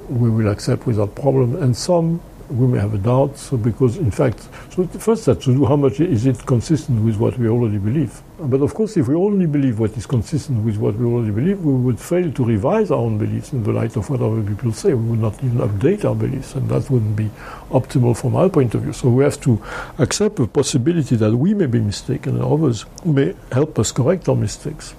we 0.08 0.28
will 0.28 0.48
accept 0.48 0.86
without 0.86 1.14
problem, 1.14 1.54
and 1.62 1.76
some 1.76 2.20
we 2.50 2.66
may 2.66 2.78
have 2.78 2.94
a 2.94 2.98
doubt. 2.98 3.36
So 3.36 3.56
because 3.56 3.96
in 3.96 4.10
fact, 4.10 4.48
so 4.70 4.86
first 4.86 5.26
that's 5.26 5.44
to 5.44 5.54
do 5.54 5.64
how 5.64 5.76
much 5.76 6.00
is 6.00 6.26
it 6.26 6.44
consistent 6.46 7.04
with 7.04 7.16
what 7.16 7.38
we 7.38 7.48
already 7.48 7.78
believe. 7.78 8.22
But 8.40 8.60
of 8.60 8.74
course, 8.74 8.96
if 8.96 9.08
we 9.08 9.14
only 9.14 9.46
believe 9.46 9.78
what 9.78 9.96
is 9.96 10.06
consistent 10.06 10.64
with 10.64 10.76
what 10.76 10.94
we 10.94 11.06
already 11.06 11.32
believe, 11.32 11.60
we 11.64 11.72
would 11.72 11.98
fail 11.98 12.30
to 12.32 12.44
revise 12.44 12.90
our 12.90 12.98
own 12.98 13.18
beliefs 13.18 13.52
in 13.52 13.62
the 13.62 13.72
light 13.72 13.96
of 13.96 14.08
what 14.08 14.20
other 14.20 14.42
people 14.42 14.72
say. 14.72 14.94
We 14.94 15.10
would 15.10 15.20
not 15.20 15.42
even 15.42 15.58
update 15.58 16.04
our 16.04 16.14
beliefs, 16.14 16.54
and 16.54 16.68
that 16.68 16.88
wouldn't 16.88 17.16
be 17.16 17.30
optimal 17.70 18.16
from 18.16 18.36
our 18.36 18.48
point 18.48 18.74
of 18.74 18.82
view. 18.82 18.92
So 18.92 19.08
we 19.08 19.24
have 19.24 19.40
to 19.42 19.62
accept 19.98 20.36
the 20.36 20.46
possibility 20.46 21.16
that 21.16 21.34
we 21.34 21.54
may 21.54 21.66
be 21.66 21.80
mistaken 21.80 22.36
and 22.36 22.44
others 22.44 22.84
may 23.04 23.34
help 23.52 23.78
us 23.78 23.92
correct 23.92 24.28
our 24.28 24.36
mistakes. 24.36 24.94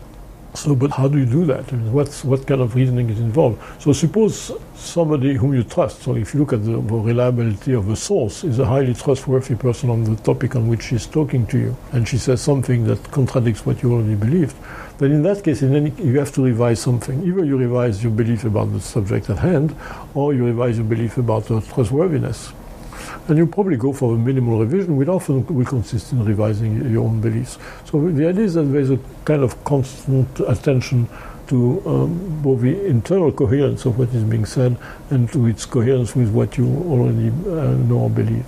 So, 0.60 0.76
but 0.76 0.92
how 0.92 1.08
do 1.08 1.18
you 1.18 1.26
do 1.26 1.46
that? 1.46 1.72
I 1.72 1.78
mean, 1.78 1.94
what's, 1.94 2.26
what 2.26 2.46
kind 2.46 2.60
of 2.60 2.76
reasoning 2.76 3.10
is 3.10 3.22
involved? 3.22 3.62
So, 3.82 3.94
suppose 3.94 4.52
somebody 4.76 5.36
whom 5.36 5.54
you 5.54 5.64
trust, 5.64 6.02
so 6.02 6.18
if 6.18 6.34
you 6.34 6.42
look 6.42 6.52
at 6.52 6.66
the, 6.66 6.78
reliability 6.78 7.74
of 7.74 7.90
a 7.90 7.96
source, 7.96 8.44
is 8.44 8.60
a 8.60 8.66
highly 8.66 8.94
trustworthy 8.94 9.56
person 9.56 9.90
on 9.90 10.04
the 10.04 10.18
topic 10.22 10.58
on 10.58 10.68
which 10.68 10.84
she's 10.84 11.06
talking 11.06 11.48
to 11.48 11.58
you, 11.58 11.78
and 11.94 12.06
she 12.06 12.18
says 12.18 12.42
something 12.42 12.84
that 12.84 13.02
contradicts 13.10 13.66
what 13.66 13.82
you 13.82 13.94
already 13.94 14.16
believed, 14.16 14.56
then 14.98 15.14
in 15.14 15.24
that 15.24 15.46
case, 15.46 15.62
in 15.62 15.74
any, 15.74 15.92
you 15.92 16.20
have 16.20 16.34
to 16.34 16.44
revise 16.44 16.82
something. 16.82 17.24
Either 17.24 17.46
you 17.46 17.58
revise 17.58 18.04
your 18.04 18.12
belief 18.12 18.44
about 18.44 18.74
the 18.74 18.82
subject 18.82 19.30
at 19.30 19.38
hand, 19.38 19.74
or 20.14 20.34
you 20.34 20.46
revise 20.46 20.78
your 20.78 20.88
belief 20.88 21.18
about 21.18 21.46
the 21.46 21.62
trustworthiness. 21.62 22.52
And 23.28 23.38
you 23.38 23.48
probably 23.48 23.78
go 23.78 23.94
for 23.94 24.16
a 24.16 24.18
minimal 24.18 24.60
revision, 24.60 24.96
which 24.98 25.08
often 25.08 25.46
will 25.46 25.66
consist 25.66 26.12
in 26.12 26.26
revising 26.26 26.92
your 26.92 27.06
own 27.06 27.22
beliefs. 27.22 27.58
So 27.86 28.10
the 28.10 28.28
idea 28.28 28.46
is 28.46 28.54
that 28.56 28.64
there's 28.64 28.92
a 28.92 29.00
kind 29.26 29.44
of 29.44 29.64
constant 29.64 30.40
attention 30.42 31.08
to 31.48 31.82
um, 31.86 32.42
both 32.42 32.62
the 32.62 32.86
internal 32.86 33.32
coherence 33.32 33.86
of 33.86 33.98
what 33.98 34.10
is 34.10 34.24
being 34.24 34.46
said 34.46 34.78
and 35.10 35.32
to 35.32 35.48
its 35.48 35.66
coherence 35.66 36.16
with 36.16 36.30
what 36.30 36.58
you 36.58 36.68
already 36.88 37.30
uh, 37.30 37.74
know 37.88 38.02
or 38.02 38.10
believe. 38.10 38.46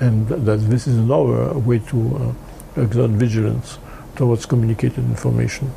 And 0.00 0.28
that 0.28 0.56
this 0.68 0.86
is 0.86 0.96
another 0.96 1.56
way 1.58 1.78
to 1.78 2.34
uh, 2.76 2.82
exert 2.82 3.10
vigilance 3.10 3.78
towards 4.16 4.46
communicated 4.46 4.98
information. 4.98 5.72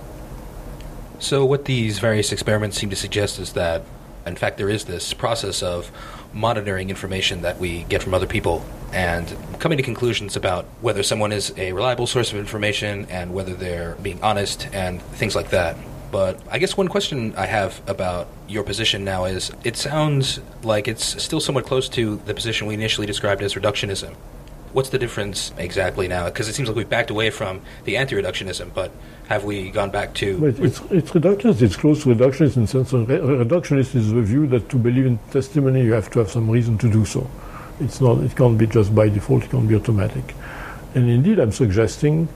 So, 1.19 1.45
what 1.45 1.65
these 1.65 1.99
various 1.99 2.31
experiments 2.31 2.77
seem 2.77 2.89
to 2.89 2.95
suggest 2.95 3.39
is 3.39 3.53
that, 3.53 3.83
in 4.25 4.35
fact, 4.35 4.57
there 4.57 4.69
is 4.69 4.85
this 4.85 5.13
process 5.13 5.61
of 5.61 5.91
monitoring 6.33 6.89
information 6.89 7.41
that 7.43 7.59
we 7.59 7.83
get 7.83 8.01
from 8.01 8.13
other 8.13 8.27
people 8.27 8.65
and 8.91 9.35
coming 9.59 9.77
to 9.77 9.83
conclusions 9.83 10.35
about 10.35 10.65
whether 10.81 11.03
someone 11.03 11.31
is 11.31 11.53
a 11.57 11.73
reliable 11.73 12.07
source 12.07 12.31
of 12.31 12.37
information 12.37 13.05
and 13.09 13.33
whether 13.33 13.53
they're 13.53 13.95
being 13.95 14.21
honest 14.21 14.67
and 14.73 15.01
things 15.01 15.35
like 15.35 15.49
that. 15.49 15.75
But 16.11 16.39
I 16.51 16.59
guess 16.59 16.77
one 16.77 16.89
question 16.89 17.33
I 17.35 17.47
have 17.47 17.81
about 17.87 18.27
your 18.47 18.63
position 18.63 19.03
now 19.03 19.25
is 19.25 19.51
it 19.63 19.75
sounds 19.75 20.39
like 20.61 20.87
it's 20.87 21.23
still 21.23 21.39
somewhat 21.39 21.65
close 21.65 21.89
to 21.89 22.17
the 22.25 22.35
position 22.35 22.67
we 22.67 22.75
initially 22.75 23.07
described 23.07 23.41
as 23.41 23.55
reductionism. 23.55 24.15
What's 24.73 24.89
the 24.89 24.97
difference 24.97 25.53
exactly 25.57 26.07
now? 26.07 26.25
Because 26.25 26.49
it 26.49 26.53
seems 26.53 26.67
like 26.67 26.75
we've 26.75 26.89
backed 26.89 27.11
away 27.11 27.29
from 27.29 27.61
the 27.85 27.95
anti 27.97 28.15
reductionism, 28.15 28.73
but 28.73 28.91
have 29.27 29.43
we 29.43 29.69
gone 29.69 29.91
back 29.91 30.13
to. 30.15 30.39
But 30.39 30.59
it's, 30.59 30.81
it's 30.89 31.11
reductionist, 31.11 31.61
it's 31.61 31.75
close 31.75 32.03
to 32.03 32.09
reductionist 32.09 32.55
in 32.55 32.63
the 32.63 32.67
sense 32.67 32.91
of 32.91 33.07
re- 33.07 33.19
reductionist 33.19 33.95
is 33.95 34.11
the 34.11 34.21
view 34.21 34.47
that 34.47 34.69
to 34.69 34.77
believe 34.77 35.05
in 35.05 35.19
testimony 35.31 35.83
you 35.83 35.93
have 35.93 36.09
to 36.11 36.19
have 36.19 36.31
some 36.31 36.49
reason 36.49 36.77
to 36.79 36.91
do 36.91 37.05
so. 37.05 37.29
It's 37.79 38.01
not, 38.01 38.19
it 38.19 38.35
can't 38.35 38.57
be 38.57 38.65
just 38.65 38.93
by 38.93 39.09
default, 39.09 39.43
it 39.43 39.51
can't 39.51 39.67
be 39.67 39.75
automatic. 39.75 40.35
And 40.95 41.09
indeed, 41.09 41.39
I'm 41.39 41.51
suggesting 41.51 42.27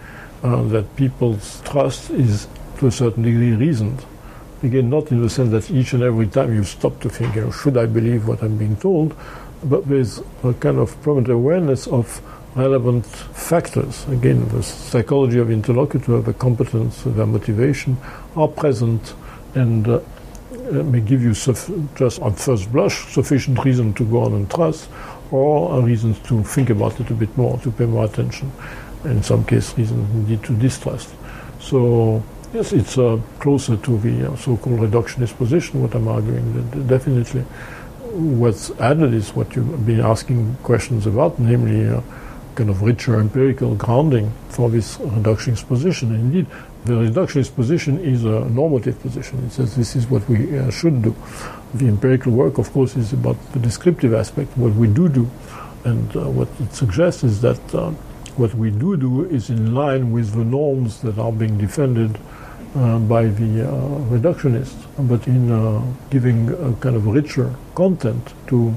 uh, 0.44 0.64
that 0.64 0.96
people's 0.96 1.62
trust 1.62 2.12
is 2.12 2.48
to 2.78 2.88
a 2.88 2.92
certain 2.92 3.24
degree 3.24 3.54
reasoned. 3.54 4.06
Again, 4.64 4.90
not 4.90 5.12
in 5.12 5.22
the 5.22 5.30
sense 5.30 5.52
that 5.52 5.70
each 5.70 5.94
and 5.94 6.02
every 6.02 6.28
time 6.28 6.54
you 6.54 6.64
stop 6.64 7.00
to 7.02 7.10
think, 7.10 7.36
you 7.36 7.42
know, 7.42 7.52
should 7.52 7.78
I 7.78 7.86
believe 7.86 8.28
what 8.28 8.42
I'm 8.42 8.58
being 8.58 8.76
told? 8.76 9.16
But 9.64 9.88
there's 9.88 10.22
a 10.44 10.54
kind 10.54 10.78
of 10.78 11.00
prominent 11.02 11.30
awareness 11.30 11.88
of 11.88 12.22
relevant 12.56 13.06
factors. 13.06 14.08
Again, 14.08 14.48
the 14.50 14.64
psychology 14.64 15.40
of 15.40 15.52
interlocutor, 15.52 16.22
the 16.22 16.34
competence, 16.34 17.04
the 17.04 17.26
motivation 17.26 17.98
are 18.36 18.48
present 18.48 19.14
and 19.56 19.88
uh, 19.88 20.00
may 20.72 21.02
give 21.02 21.22
you 21.22 21.34
just 21.34 22.20
on 22.22 22.34
first 22.34 22.72
blush 22.72 23.14
sufficient 23.14 23.64
reason 23.64 23.94
to 23.94 24.06
go 24.06 24.24
on 24.24 24.34
and 24.34 24.50
trust 24.50 24.90
or 25.32 25.82
reasons 25.82 26.20
to 26.20 26.44
think 26.44 26.70
about 26.70 27.00
it 27.00 27.10
a 27.10 27.14
bit 27.14 27.36
more, 27.38 27.58
to 27.60 27.72
pay 27.72 27.86
more 27.86 28.06
attention. 28.06 28.52
In 29.06 29.22
some 29.22 29.46
cases, 29.46 29.78
reasons 29.78 30.10
indeed 30.16 30.44
to 30.44 30.54
distrust. 30.54 31.14
So 31.60 32.24
yes, 32.54 32.74
it's 32.74 32.98
uh, 32.98 33.20
closer 33.40 33.78
to 33.78 33.98
the 34.00 34.32
uh, 34.32 34.36
so-called 34.36 34.80
reductionist 34.80 35.38
position, 35.38 35.82
what 35.82 35.94
I'm 35.96 36.08
arguing. 36.08 36.88
Definitely 36.88 37.46
what's 38.18 38.72
added 38.80 39.14
is 39.14 39.36
what 39.36 39.56
you've 39.56 39.86
been 39.86 40.00
asking 40.00 40.56
questions 40.64 41.06
about, 41.06 41.38
namely 41.38 41.88
uh, 41.88 42.02
kind 42.56 42.70
of 42.70 42.82
richer 42.82 43.20
empirical 43.20 43.76
grounding 43.76 44.34
for 44.50 44.70
this 44.70 44.98
reductionist 44.98 45.68
position. 45.68 46.14
Indeed, 46.16 46.48
the 46.86 46.94
reductionist 46.94 47.54
position 47.54 48.00
is 48.00 48.26
a 48.26 48.46
normative 48.50 49.00
position. 49.02 49.46
It 49.46 49.52
says 49.52 49.76
this 49.76 49.96
is 49.96 50.08
what 50.08 50.28
we 50.28 50.58
uh, 50.58 50.72
should 50.72 51.04
do. 51.04 51.16
The 51.76 51.88
empirical 51.88 52.32
work, 52.32 52.58
of 52.58 52.72
course, 52.72 52.96
is 52.96 53.14
about 53.14 53.38
the 53.54 53.60
descriptive 53.60 54.14
aspect, 54.14 54.58
what 54.58 54.74
we 54.74 54.88
do 54.88 55.08
do. 55.10 55.30
And 55.86 56.16
uh, 56.16 56.30
what 56.30 56.48
it 56.60 56.74
suggests 56.74 57.24
is 57.24 57.42
that 57.42 57.76
uh, 57.76 57.92
what 58.36 58.54
we 58.56 58.72
do 58.72 58.98
do 58.98 59.26
is 59.26 59.50
in 59.50 59.76
line 59.76 60.12
with 60.12 60.34
the 60.34 60.44
norms 60.44 61.02
that 61.02 61.20
are 61.20 61.32
being 61.32 61.58
defended 61.58 62.18
uh, 62.76 63.00
by 63.00 63.26
the 63.26 63.68
uh, 63.68 63.72
reductionists, 64.10 64.86
but 65.00 65.28
in 65.28 65.52
uh, 65.52 65.82
giving 66.10 66.50
a 66.50 66.74
kind 66.76 66.96
of 66.96 67.08
richer 67.08 67.54
content 67.76 68.34
to 68.48 68.76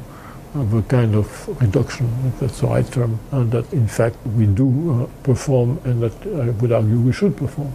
of 0.55 0.74
a 0.74 0.83
kind 0.83 1.14
of 1.14 1.48
reduction, 1.61 2.11
if 2.26 2.40
that's 2.40 2.61
the 2.61 2.66
right 2.66 2.90
term, 2.90 3.20
and 3.31 3.53
that 3.53 3.72
in 3.72 3.87
fact 3.87 4.16
we 4.37 4.46
do 4.46 4.68
uh, 4.92 5.07
perform 5.22 5.79
and 5.85 6.03
that 6.03 6.26
I 6.26 6.50
would 6.50 6.72
argue 6.72 6.98
we 6.98 7.12
should 7.12 7.37
perform. 7.37 7.72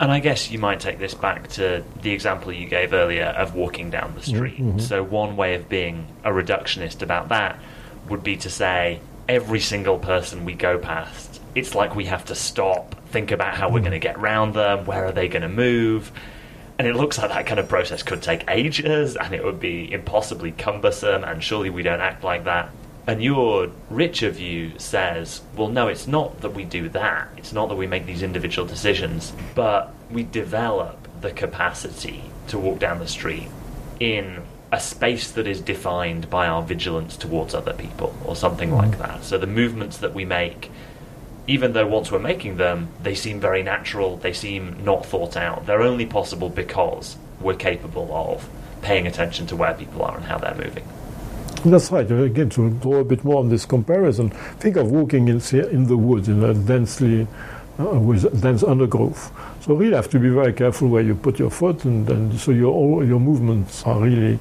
And 0.00 0.10
I 0.10 0.18
guess 0.18 0.50
you 0.50 0.58
might 0.58 0.80
take 0.80 0.98
this 0.98 1.12
back 1.12 1.48
to 1.48 1.84
the 2.00 2.10
example 2.10 2.52
you 2.52 2.66
gave 2.66 2.94
earlier 2.94 3.26
of 3.26 3.54
walking 3.54 3.90
down 3.90 4.14
the 4.14 4.22
street. 4.22 4.58
Mm-hmm. 4.58 4.78
So, 4.78 5.02
one 5.04 5.36
way 5.36 5.54
of 5.54 5.68
being 5.68 6.06
a 6.24 6.30
reductionist 6.30 7.02
about 7.02 7.28
that 7.28 7.60
would 8.08 8.24
be 8.24 8.36
to 8.38 8.48
say 8.48 9.00
every 9.28 9.60
single 9.60 9.98
person 9.98 10.46
we 10.46 10.54
go 10.54 10.78
past, 10.78 11.29
it's 11.54 11.74
like 11.74 11.94
we 11.94 12.06
have 12.06 12.24
to 12.26 12.34
stop, 12.34 12.94
think 13.08 13.30
about 13.30 13.54
how 13.54 13.68
we're 13.68 13.78
hmm. 13.78 13.86
going 13.86 13.92
to 13.92 13.98
get 13.98 14.18
round 14.18 14.54
them, 14.54 14.86
where 14.86 15.06
are 15.06 15.12
they 15.12 15.28
going 15.28 15.42
to 15.42 15.48
move 15.48 16.12
and 16.80 16.88
it 16.88 16.96
looks 16.96 17.18
like 17.18 17.28
that 17.28 17.44
kind 17.44 17.60
of 17.60 17.68
process 17.68 18.02
could 18.02 18.22
take 18.22 18.42
ages 18.48 19.14
and 19.14 19.34
it 19.34 19.44
would 19.44 19.60
be 19.60 19.92
impossibly 19.92 20.50
cumbersome, 20.50 21.24
and 21.24 21.44
surely 21.44 21.68
we 21.68 21.82
don't 21.82 22.00
act 22.00 22.24
like 22.24 22.44
that. 22.44 22.70
And 23.06 23.22
your 23.22 23.70
richer 23.90 24.30
view 24.30 24.78
says, 24.78 25.42
well, 25.54 25.68
no, 25.68 25.88
it's 25.88 26.06
not 26.06 26.40
that 26.40 26.54
we 26.54 26.64
do 26.64 26.88
that. 26.88 27.28
It's 27.36 27.52
not 27.52 27.68
that 27.68 27.74
we 27.74 27.86
make 27.86 28.06
these 28.06 28.22
individual 28.22 28.66
decisions, 28.66 29.34
but 29.54 29.92
we 30.10 30.22
develop 30.22 31.06
the 31.20 31.32
capacity 31.32 32.24
to 32.48 32.58
walk 32.58 32.78
down 32.78 32.98
the 32.98 33.06
street 33.06 33.48
in 33.98 34.40
a 34.72 34.80
space 34.80 35.32
that 35.32 35.46
is 35.46 35.60
defined 35.60 36.30
by 36.30 36.46
our 36.46 36.62
vigilance 36.62 37.14
towards 37.14 37.54
other 37.54 37.74
people 37.74 38.14
or 38.24 38.34
something 38.34 38.74
like 38.74 38.94
hmm. 38.94 39.02
that. 39.02 39.22
So 39.22 39.36
the 39.36 39.46
movements 39.46 39.98
that 39.98 40.14
we 40.14 40.24
make 40.24 40.70
even 41.50 41.72
though 41.72 41.86
once 41.86 42.12
we're 42.12 42.20
making 42.20 42.56
them, 42.58 42.88
they 43.02 43.14
seem 43.16 43.40
very 43.40 43.62
natural, 43.64 44.16
they 44.18 44.32
seem 44.32 44.84
not 44.84 45.04
thought 45.04 45.36
out. 45.36 45.66
They're 45.66 45.82
only 45.82 46.06
possible 46.06 46.48
because 46.48 47.16
we're 47.40 47.56
capable 47.56 48.08
of 48.14 48.48
paying 48.82 49.08
attention 49.08 49.48
to 49.48 49.56
where 49.56 49.74
people 49.74 50.02
are 50.02 50.16
and 50.16 50.24
how 50.24 50.38
they're 50.38 50.54
moving. 50.54 50.86
That's 51.64 51.90
right. 51.90 52.08
Again, 52.08 52.50
to 52.50 52.70
draw 52.70 52.98
a 53.00 53.04
bit 53.04 53.24
more 53.24 53.40
on 53.40 53.48
this 53.48 53.66
comparison, 53.66 54.30
think 54.60 54.76
of 54.76 54.92
walking 54.92 55.26
in, 55.26 55.40
in 55.52 55.86
the 55.88 55.96
woods 55.96 56.28
in 56.28 56.42
a 56.44 56.54
densely 56.54 57.26
uh, 57.80 57.98
with 57.98 58.40
dense 58.40 58.62
undergrowth. 58.62 59.32
So 59.62 59.74
really 59.74 59.96
have 59.96 60.08
to 60.10 60.20
be 60.20 60.28
very 60.28 60.52
careful 60.52 60.88
where 60.88 61.02
you 61.02 61.16
put 61.16 61.40
your 61.40 61.50
foot, 61.50 61.84
and, 61.84 62.08
and 62.08 62.38
so 62.38 62.52
your 62.52 62.72
all 62.72 63.04
your 63.04 63.20
movements 63.20 63.82
are 63.84 64.00
really 64.00 64.38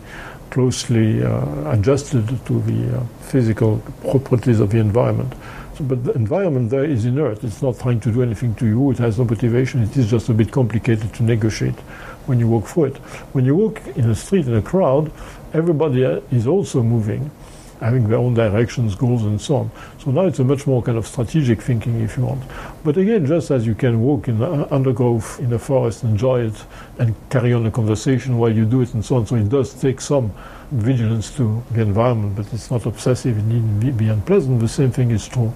closely 0.51 1.23
uh, 1.23 1.71
adjusted 1.71 2.27
to 2.45 2.61
the 2.61 2.99
uh, 2.99 3.03
physical 3.21 3.81
properties 4.01 4.59
of 4.59 4.69
the 4.69 4.77
environment 4.77 5.33
but 5.79 6.03
the 6.03 6.13
environment 6.13 6.69
there 6.69 6.83
is 6.83 7.05
inert. 7.05 7.43
It's 7.43 7.61
not 7.61 7.79
trying 7.79 7.99
to 8.01 8.11
do 8.11 8.21
anything 8.21 8.55
to 8.55 8.65
you. 8.65 8.91
It 8.91 8.97
has 8.97 9.17
no 9.17 9.25
motivation. 9.25 9.81
It 9.83 9.95
is 9.97 10.09
just 10.09 10.29
a 10.29 10.33
bit 10.33 10.51
complicated 10.51 11.13
to 11.15 11.23
negotiate 11.23 11.79
when 12.25 12.39
you 12.39 12.47
walk 12.47 12.67
through 12.67 12.85
it. 12.85 12.97
When 13.33 13.45
you 13.45 13.55
walk 13.55 13.81
in 13.95 14.09
a 14.09 14.15
street 14.15 14.47
in 14.47 14.55
a 14.55 14.61
crowd, 14.61 15.11
everybody 15.53 16.05
uh, 16.05 16.21
is 16.31 16.47
also 16.47 16.83
moving, 16.83 17.31
having 17.79 18.07
their 18.07 18.19
own 18.19 18.33
directions, 18.33 18.95
goals, 18.95 19.23
and 19.23 19.39
so 19.39 19.55
on. 19.55 19.71
So 19.99 20.11
now 20.11 20.25
it's 20.25 20.39
a 20.39 20.43
much 20.43 20.67
more 20.67 20.81
kind 20.81 20.97
of 20.97 21.07
strategic 21.07 21.61
thinking, 21.61 22.01
if 22.01 22.17
you 22.17 22.25
want. 22.25 22.43
But 22.83 22.97
again, 22.97 23.25
just 23.25 23.49
as 23.51 23.65
you 23.65 23.75
can 23.75 24.01
walk 24.01 24.27
in 24.27 24.39
the 24.39 24.71
undergrowth 24.73 25.39
in 25.39 25.53
a 25.53 25.59
forest, 25.59 26.03
enjoy 26.03 26.47
it, 26.47 26.65
and 26.99 27.15
carry 27.29 27.53
on 27.53 27.65
a 27.65 27.71
conversation 27.71 28.37
while 28.37 28.53
you 28.53 28.65
do 28.65 28.81
it, 28.81 28.93
and 28.93 29.03
so 29.03 29.15
on. 29.15 29.25
So 29.25 29.35
it 29.35 29.49
does 29.49 29.73
take 29.73 30.01
some 30.01 30.33
vigilance 30.71 31.35
to 31.35 31.63
the 31.71 31.81
environment, 31.81 32.35
but 32.35 32.51
it's 32.53 32.69
not 32.69 32.85
obsessive. 32.85 33.37
It 33.37 33.43
needn't 33.43 33.97
be 33.97 34.07
unpleasant. 34.09 34.59
The 34.59 34.67
same 34.67 34.91
thing 34.91 35.11
is 35.11 35.27
true 35.27 35.49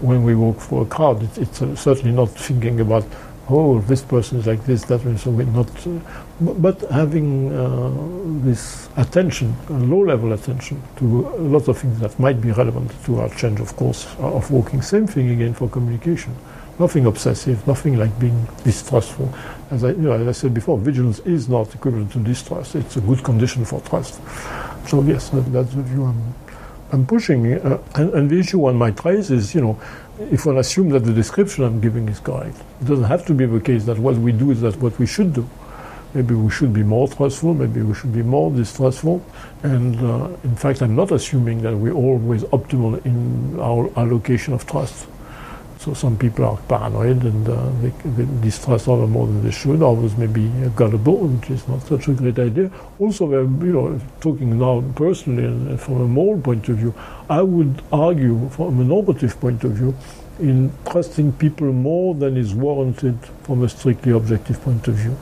when 0.00 0.24
we 0.24 0.34
walk 0.34 0.58
for 0.60 0.82
a 0.82 0.86
crowd. 0.86 1.22
It, 1.22 1.38
it's 1.38 1.62
uh, 1.62 1.76
certainly 1.76 2.12
not 2.12 2.30
thinking 2.30 2.80
about, 2.80 3.04
oh, 3.48 3.80
this 3.80 4.02
person 4.02 4.38
is 4.38 4.46
like 4.46 4.64
this, 4.64 4.84
that 4.86 5.04
way. 5.04 5.16
So 5.16 5.30
we're 5.30 5.44
not, 5.46 5.68
uh, 5.86 5.98
but, 6.40 6.80
having 6.90 7.52
uh, 7.52 8.44
this 8.44 8.88
attention, 8.96 9.54
low-level 9.68 10.32
attention 10.32 10.82
to 10.96 11.04
lots 11.38 11.68
of 11.68 11.78
things 11.78 12.00
that 12.00 12.18
might 12.18 12.40
be 12.40 12.50
relevant 12.52 12.92
to 13.04 13.20
our 13.20 13.28
change 13.30 13.60
of 13.60 13.76
course 13.76 14.06
of 14.18 14.50
walking. 14.50 14.82
Same 14.82 15.06
thing 15.06 15.30
again 15.30 15.54
for 15.54 15.68
communication. 15.68 16.34
Nothing 16.78 17.06
obsessive, 17.06 17.64
nothing 17.68 17.96
like 17.96 18.18
being 18.18 18.48
distrustful. 18.64 19.32
As 19.70 19.84
I, 19.84 19.90
you 19.90 19.96
know, 19.98 20.12
as 20.12 20.26
I 20.26 20.32
said 20.32 20.54
before, 20.54 20.76
vigilance 20.76 21.20
is 21.20 21.48
not 21.48 21.72
equivalent 21.72 22.10
to 22.12 22.18
distrust. 22.18 22.74
It's 22.74 22.96
a 22.96 23.00
good 23.00 23.22
condition 23.22 23.64
for 23.64 23.80
trust. 23.82 24.20
So 24.88 25.00
yes, 25.02 25.30
that, 25.30 25.52
that's 25.52 25.72
the 25.72 25.82
view 25.82 26.04
I'm, 26.04 26.34
I'm 26.92 27.06
pushing. 27.06 27.52
Uh, 27.52 27.80
and, 27.94 28.12
and, 28.14 28.30
the 28.30 28.40
issue 28.40 28.58
one 28.58 28.76
might 28.76 29.04
raise 29.04 29.30
is, 29.30 29.54
you 29.54 29.60
know, 29.60 29.80
if 30.32 30.46
one 30.46 30.58
assumes 30.58 30.92
that 30.92 31.00
the 31.00 31.12
description 31.12 31.62
I'm 31.62 31.80
giving 31.80 32.08
is 32.08 32.18
correct, 32.18 32.56
it 32.80 32.86
doesn't 32.86 33.04
have 33.04 33.24
to 33.26 33.34
be 33.34 33.46
the 33.46 33.60
case 33.60 33.84
that 33.84 33.98
what 33.98 34.16
we 34.16 34.32
do 34.32 34.50
is 34.50 34.60
that 34.62 34.76
what 34.78 34.98
we 34.98 35.06
should 35.06 35.32
do. 35.32 35.48
Maybe 36.12 36.34
we 36.34 36.50
should 36.50 36.72
be 36.72 36.82
more 36.82 37.08
trustful, 37.08 37.54
maybe 37.54 37.82
we 37.82 37.94
should 37.94 38.12
be 38.12 38.22
more 38.22 38.50
distrustful. 38.50 39.24
And 39.62 39.98
uh, 40.00 40.28
in 40.42 40.56
fact, 40.56 40.82
I'm 40.82 40.94
not 40.94 41.12
assuming 41.12 41.62
that 41.62 41.76
we're 41.76 41.92
always 41.94 42.42
optimal 42.44 43.04
in 43.04 43.58
our 43.60 43.90
allocation 43.96 44.54
of 44.54 44.66
trust. 44.66 45.06
So 45.84 45.92
some 45.92 46.16
people 46.16 46.46
are 46.46 46.56
paranoid 46.66 47.24
and 47.24 47.46
uh, 47.46 47.68
they, 47.82 47.90
they, 48.08 48.24
distrust 48.40 48.88
others 48.88 49.10
more 49.10 49.26
than 49.26 49.44
they 49.44 49.50
should. 49.50 49.82
Others 49.82 50.16
may 50.16 50.26
be 50.26 50.48
gullible, 50.74 51.26
which 51.28 51.50
is 51.50 51.68
not 51.68 51.82
such 51.82 52.08
a 52.08 52.14
great 52.14 52.38
idea. 52.38 52.70
Also, 52.98 53.28
you 53.28 53.46
know, 53.46 54.00
talking 54.18 54.58
now 54.58 54.82
personally 54.96 55.44
and 55.44 55.78
from 55.78 56.00
a 56.00 56.08
moral 56.08 56.40
point 56.40 56.66
of 56.70 56.78
view, 56.78 56.94
I 57.28 57.42
would 57.42 57.82
argue 57.92 58.48
from 58.48 58.80
a 58.80 58.84
normative 58.84 59.38
point 59.38 59.62
of 59.64 59.72
view 59.72 59.94
in 60.38 60.72
trusting 60.90 61.32
people 61.32 61.70
more 61.70 62.14
than 62.14 62.38
is 62.38 62.54
warranted 62.54 63.18
from 63.42 63.62
a 63.62 63.68
strictly 63.68 64.12
objective 64.12 64.62
point 64.62 64.88
of 64.88 64.94
view 64.94 65.18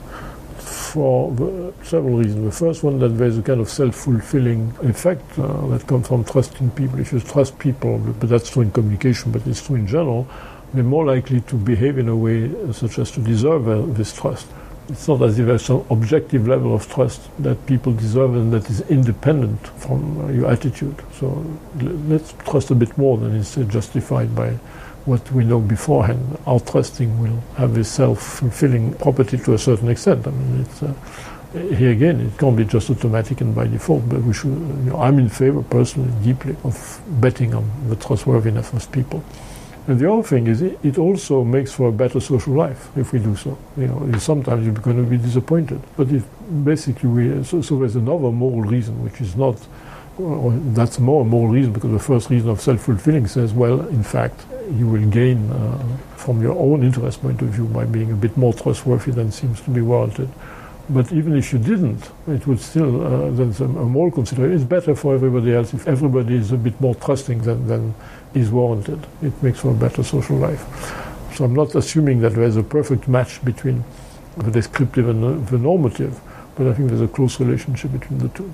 for 0.63 1.73
several 1.83 2.17
reasons. 2.17 2.45
The 2.45 2.65
first 2.65 2.83
one, 2.83 2.99
that 2.99 3.09
there's 3.09 3.37
a 3.37 3.41
kind 3.41 3.61
of 3.61 3.69
self-fulfilling 3.69 4.73
effect 4.83 5.37
uh, 5.39 5.67
that 5.67 5.85
comes 5.87 6.07
from 6.07 6.23
trusting 6.23 6.71
people. 6.71 6.99
If 6.99 7.13
you 7.13 7.19
trust 7.19 7.57
people, 7.59 7.99
but 7.99 8.29
that's 8.29 8.49
true 8.49 8.63
in 8.63 8.71
communication, 8.71 9.31
but 9.31 9.45
it's 9.47 9.65
true 9.65 9.75
in 9.75 9.87
general, 9.87 10.27
they're 10.73 10.83
more 10.83 11.05
likely 11.05 11.41
to 11.41 11.55
behave 11.55 11.97
in 11.97 12.09
a 12.09 12.15
way 12.15 12.49
such 12.73 12.97
as 12.99 13.11
to 13.11 13.19
deserve 13.19 13.67
uh, 13.67 13.81
this 13.93 14.13
trust. 14.13 14.47
It's 14.89 15.07
not 15.07 15.21
as 15.21 15.39
if 15.39 15.45
there's 15.45 15.63
some 15.63 15.85
objective 15.89 16.47
level 16.47 16.75
of 16.75 16.91
trust 16.91 17.21
that 17.39 17.65
people 17.65 17.93
deserve 17.93 18.35
and 18.35 18.51
that 18.51 18.69
is 18.69 18.81
independent 18.89 19.65
from 19.67 20.19
uh, 20.19 20.27
your 20.31 20.51
attitude. 20.51 20.95
So 21.19 21.45
let's 21.79 22.33
trust 22.49 22.71
a 22.71 22.75
bit 22.75 22.97
more 22.97 23.17
than 23.17 23.35
is 23.35 23.55
justified 23.67 24.35
by 24.35 24.57
what 25.05 25.29
we 25.31 25.43
know 25.43 25.59
beforehand. 25.59 26.37
Our 26.45 26.59
trusting 26.59 27.19
will 27.21 27.39
have 27.57 27.77
a 27.77 27.83
self-fulfilling 27.83 28.95
property 28.95 29.37
to 29.39 29.53
a 29.53 29.57
certain 29.57 29.89
extent. 29.89 30.27
I 30.27 30.31
mean, 30.31 30.61
it's, 30.61 30.83
uh, 30.83 30.93
here 31.75 31.91
again, 31.91 32.19
it 32.21 32.37
can't 32.37 32.57
be 32.57 32.65
just 32.65 32.89
automatic 32.89 33.41
and 33.41 33.53
by 33.53 33.67
default, 33.67 34.07
but 34.09 34.21
we 34.23 34.33
should, 34.33 34.49
you 34.49 34.89
know, 34.89 34.97
I'm 34.97 35.19
in 35.19 35.29
favor 35.29 35.61
personally, 35.61 36.11
deeply, 36.23 36.55
of 36.63 37.01
betting 37.21 37.53
on 37.53 37.69
the 37.89 37.95
trustworthiness 37.95 38.73
of 38.73 38.91
people. 38.91 39.23
And 39.85 39.99
the 39.99 40.11
other 40.11 40.23
thing 40.23 40.47
is, 40.47 40.61
it, 40.61 40.97
also 40.97 41.43
makes 41.43 41.73
for 41.73 41.89
a 41.89 41.91
better 41.91 42.21
social 42.21 42.53
life 42.53 42.89
if 42.97 43.11
we 43.11 43.19
do 43.19 43.35
so. 43.35 43.57
You 43.75 43.87
know, 43.87 44.17
sometimes 44.17 44.65
you're 44.65 44.73
going 44.75 44.95
to 44.95 45.03
be 45.03 45.17
disappointed, 45.17 45.81
but 45.97 46.09
if 46.09 46.25
basically 46.63 47.09
we, 47.09 47.43
so, 47.43 47.61
so 47.61 47.77
there's 47.77 47.97
another 47.97 48.31
moral 48.31 48.61
reason, 48.61 49.03
which 49.03 49.19
is 49.19 49.35
not 49.35 49.57
that's 50.17 50.99
more 50.99 51.23
a 51.23 51.25
moral 51.25 51.51
reason 51.51 51.73
because 51.73 51.91
the 51.91 51.99
first 51.99 52.29
reason 52.29 52.49
of 52.49 52.61
self-fulfilling 52.61 53.27
says, 53.27 53.53
well, 53.53 53.81
in 53.87 54.03
fact, 54.03 54.45
you 54.71 54.87
will 54.87 55.09
gain 55.09 55.51
uh, 55.51 55.97
from 56.15 56.41
your 56.41 56.57
own 56.57 56.83
interest 56.83 57.21
point 57.21 57.41
of 57.41 57.49
view 57.49 57.65
by 57.65 57.85
being 57.85 58.11
a 58.11 58.15
bit 58.15 58.35
more 58.37 58.53
trustworthy 58.53 59.11
than 59.11 59.31
seems 59.31 59.61
to 59.61 59.69
be 59.69 59.81
warranted. 59.81 60.29
But 60.89 61.11
even 61.13 61.37
if 61.37 61.53
you 61.53 61.59
didn't, 61.59 62.11
it 62.27 62.45
would 62.45 62.59
still, 62.59 63.05
uh, 63.05 63.31
there's 63.31 63.61
a, 63.61 63.65
a 63.65 63.67
moral 63.67 64.11
consideration. 64.11 64.55
It's 64.55 64.63
better 64.65 64.95
for 64.95 65.15
everybody 65.15 65.53
else 65.53 65.73
if 65.73 65.87
everybody 65.87 66.35
is 66.35 66.51
a 66.51 66.57
bit 66.57 66.79
more 66.81 66.93
trusting 66.95 67.41
than, 67.43 67.67
than 67.67 67.95
is 68.33 68.51
warranted. 68.51 69.05
It 69.21 69.41
makes 69.41 69.61
for 69.61 69.71
a 69.71 69.75
better 69.75 70.03
social 70.03 70.37
life. 70.37 70.65
So 71.35 71.45
I'm 71.45 71.55
not 71.55 71.73
assuming 71.75 72.19
that 72.21 72.33
there's 72.33 72.57
a 72.57 72.63
perfect 72.63 73.07
match 73.07 73.43
between 73.45 73.83
the 74.37 74.51
descriptive 74.51 75.07
and 75.07 75.47
the 75.47 75.57
normative, 75.57 76.19
but 76.55 76.67
I 76.67 76.73
think 76.73 76.89
there's 76.89 77.01
a 77.01 77.07
close 77.07 77.39
relationship 77.39 77.91
between 77.91 78.19
the 78.19 78.29
two. 78.29 78.53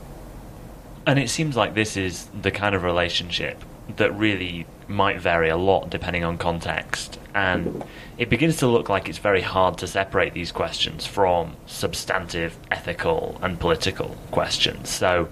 And 1.06 1.18
it 1.18 1.30
seems 1.30 1.56
like 1.56 1.74
this 1.74 1.98
is 1.98 2.28
the 2.42 2.52
kind 2.52 2.76
of 2.76 2.84
relationship 2.84 3.64
that 3.98 4.16
really 4.18 4.66
might 4.88 5.22
vary 5.22 5.50
a 5.50 5.58
lot 5.58 5.90
depending 5.90 6.24
on 6.24 6.38
context. 6.38 7.20
And 7.34 7.84
it 8.18 8.30
begins 8.30 8.58
to 8.58 8.68
look 8.68 8.90
like 8.90 9.08
it's 9.08 9.18
very 9.18 9.42
hard 9.42 9.78
to 9.80 9.88
separate 9.88 10.34
these 10.34 10.52
questions 10.52 11.06
from 11.06 11.56
substantive, 11.68 12.58
ethical, 12.72 13.38
and 13.42 13.60
political 13.60 14.18
questions. 14.32 14.90
So, 14.90 15.30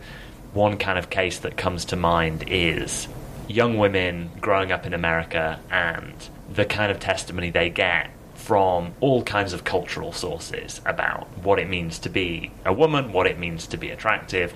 one 0.54 0.78
kind 0.78 0.98
of 0.98 1.10
case 1.10 1.40
that 1.40 1.58
comes 1.58 1.86
to 1.86 1.96
mind 1.96 2.46
is 2.48 3.08
young 3.48 3.78
women 3.78 4.30
growing 4.42 4.72
up 4.72 4.86
in 4.86 4.94
America 4.94 5.60
and 5.70 6.14
the 6.50 6.66
kind 6.66 6.92
of 6.92 7.00
testimony 7.00 7.50
they 7.50 7.70
get 7.70 8.12
from 8.36 8.94
all 9.02 9.24
kinds 9.24 9.52
of 9.52 9.64
cultural 9.64 10.14
sources 10.14 10.80
about 10.86 11.28
what 11.40 11.60
it 11.60 11.68
means 11.68 12.00
to 12.00 12.10
be 12.10 12.52
a 12.66 12.72
woman, 12.72 13.12
what 13.12 13.28
it 13.28 13.38
means 13.38 13.68
to 13.68 13.78
be 13.78 13.90
attractive, 13.90 14.54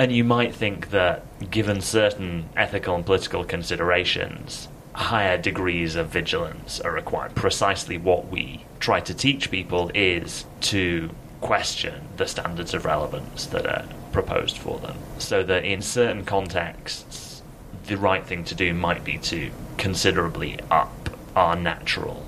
and 0.00 0.10
you 0.10 0.24
might 0.24 0.54
think 0.54 0.92
that, 0.92 1.50
given 1.50 1.82
certain 1.82 2.48
ethical 2.56 2.94
and 2.94 3.04
political 3.04 3.44
considerations, 3.44 4.66
higher 4.94 5.36
degrees 5.36 5.94
of 5.94 6.08
vigilance 6.08 6.80
are 6.80 6.90
required. 6.90 7.34
Precisely 7.34 7.98
what 7.98 8.28
we 8.28 8.64
try 8.78 8.98
to 9.00 9.12
teach 9.12 9.50
people 9.50 9.90
is 9.94 10.46
to 10.62 11.10
question 11.42 12.08
the 12.16 12.26
standards 12.26 12.72
of 12.72 12.86
relevance 12.86 13.44
that 13.48 13.66
are 13.66 13.84
proposed 14.10 14.56
for 14.56 14.78
them. 14.78 14.96
So 15.18 15.42
that 15.42 15.66
in 15.66 15.82
certain 15.82 16.24
contexts, 16.24 17.42
the 17.84 17.98
right 17.98 18.24
thing 18.24 18.42
to 18.44 18.54
do 18.54 18.72
might 18.72 19.04
be 19.04 19.18
to 19.18 19.50
considerably 19.76 20.58
up 20.70 21.10
our 21.36 21.56
natural. 21.56 22.24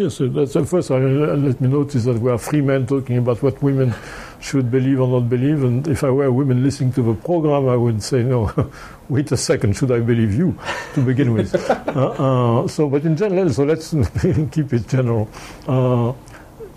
Yes, 0.00 0.14
so 0.14 0.28
that's 0.28 0.54
the 0.54 0.64
first. 0.64 0.90
Uh, 0.90 0.96
let 0.96 1.60
me 1.60 1.68
notice 1.68 2.04
that 2.04 2.18
we 2.18 2.30
are 2.30 2.38
three 2.38 2.62
men 2.62 2.86
talking 2.86 3.18
about 3.18 3.42
what 3.42 3.62
women 3.62 3.92
should 4.40 4.70
believe 4.70 4.98
or 4.98 5.06
not 5.06 5.28
believe. 5.28 5.62
And 5.62 5.86
if 5.86 6.02
I 6.02 6.08
were 6.08 6.24
a 6.24 6.32
woman 6.32 6.64
listening 6.64 6.90
to 6.94 7.02
the 7.02 7.12
program, 7.12 7.68
I 7.68 7.76
would 7.76 8.02
say, 8.02 8.22
no, 8.22 8.50
wait 9.10 9.30
a 9.30 9.36
second, 9.36 9.76
should 9.76 9.92
I 9.92 10.00
believe 10.00 10.32
you 10.32 10.58
to 10.94 11.04
begin 11.04 11.34
with? 11.34 11.54
uh, 11.70 12.62
uh, 12.62 12.66
so, 12.66 12.88
but 12.88 13.04
in 13.04 13.14
general, 13.14 13.50
so 13.50 13.64
let's 13.64 13.90
keep 14.52 14.72
it 14.72 14.88
general. 14.88 15.28
Uh, 15.68 16.14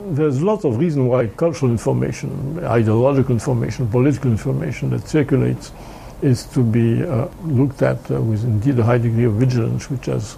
there's 0.02 0.42
lots 0.44 0.66
of 0.66 0.78
reason 0.78 1.08
why 1.08 1.28
cultural 1.28 1.72
information, 1.72 2.60
ideological 2.66 3.32
information, 3.32 3.88
political 3.88 4.32
information 4.32 4.90
that 4.90 5.08
circulates 5.08 5.72
is 6.22 6.46
to 6.48 6.62
be 6.62 7.02
uh, 7.02 7.30
looked 7.46 7.84
at 7.84 8.00
uh, 8.12 8.22
with 8.22 8.44
indeed 8.44 8.78
a 8.80 8.84
high 8.84 8.98
degree 8.98 9.24
of 9.24 9.36
vigilance, 9.36 9.90
which 9.90 10.08
has 10.08 10.38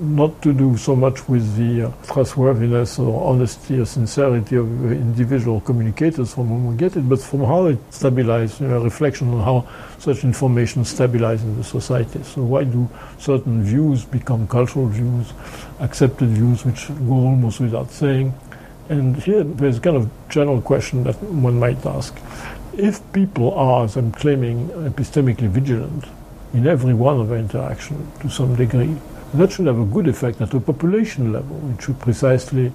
not 0.00 0.42
to 0.42 0.52
do 0.52 0.76
so 0.76 0.94
much 0.94 1.28
with 1.28 1.56
the 1.56 1.88
uh, 1.88 1.92
trustworthiness 2.04 2.98
or 2.98 3.32
honesty 3.32 3.78
or 3.78 3.84
sincerity 3.84 4.56
of 4.56 4.66
individual 4.92 5.60
communicators 5.60 6.34
from 6.34 6.48
whom 6.48 6.66
we 6.68 6.76
get 6.76 6.96
it, 6.96 7.08
but 7.08 7.20
from 7.20 7.44
how 7.44 7.66
it 7.66 7.90
stabilizes, 7.90 8.60
you 8.60 8.68
know, 8.68 8.76
a 8.76 8.84
reflection 8.84 9.32
on 9.32 9.40
how 9.42 9.68
such 9.98 10.24
information 10.24 10.82
stabilizes 10.82 11.42
in 11.42 11.56
the 11.56 11.64
society. 11.64 12.22
So 12.22 12.42
why 12.42 12.64
do 12.64 12.88
certain 13.18 13.62
views 13.62 14.04
become 14.04 14.46
cultural 14.46 14.86
views, 14.86 15.32
accepted 15.80 16.28
views 16.28 16.64
which 16.64 16.88
go 16.88 17.14
almost 17.14 17.60
without 17.60 17.90
saying? 17.90 18.34
And 18.88 19.16
here 19.16 19.42
there's 19.42 19.78
a 19.78 19.80
kind 19.80 19.96
of 19.96 20.10
general 20.28 20.60
question 20.60 21.04
that 21.04 21.20
one 21.22 21.58
might 21.58 21.84
ask. 21.86 22.16
If 22.76 23.00
people 23.12 23.54
are, 23.54 23.84
as 23.84 23.96
I'm 23.96 24.12
claiming, 24.12 24.68
epistemically 24.68 25.48
vigilant 25.48 26.04
in 26.52 26.66
every 26.66 26.94
one 26.94 27.18
of 27.20 27.28
their 27.28 27.38
interaction 27.38 28.10
to 28.20 28.28
some 28.28 28.54
degree, 28.54 28.96
that 29.40 29.52
should 29.52 29.66
have 29.66 29.78
a 29.78 29.84
good 29.84 30.08
effect 30.08 30.40
at 30.40 30.52
a 30.54 30.60
population 30.60 31.32
level. 31.32 31.60
It 31.72 31.82
should 31.82 31.98
precisely 32.00 32.72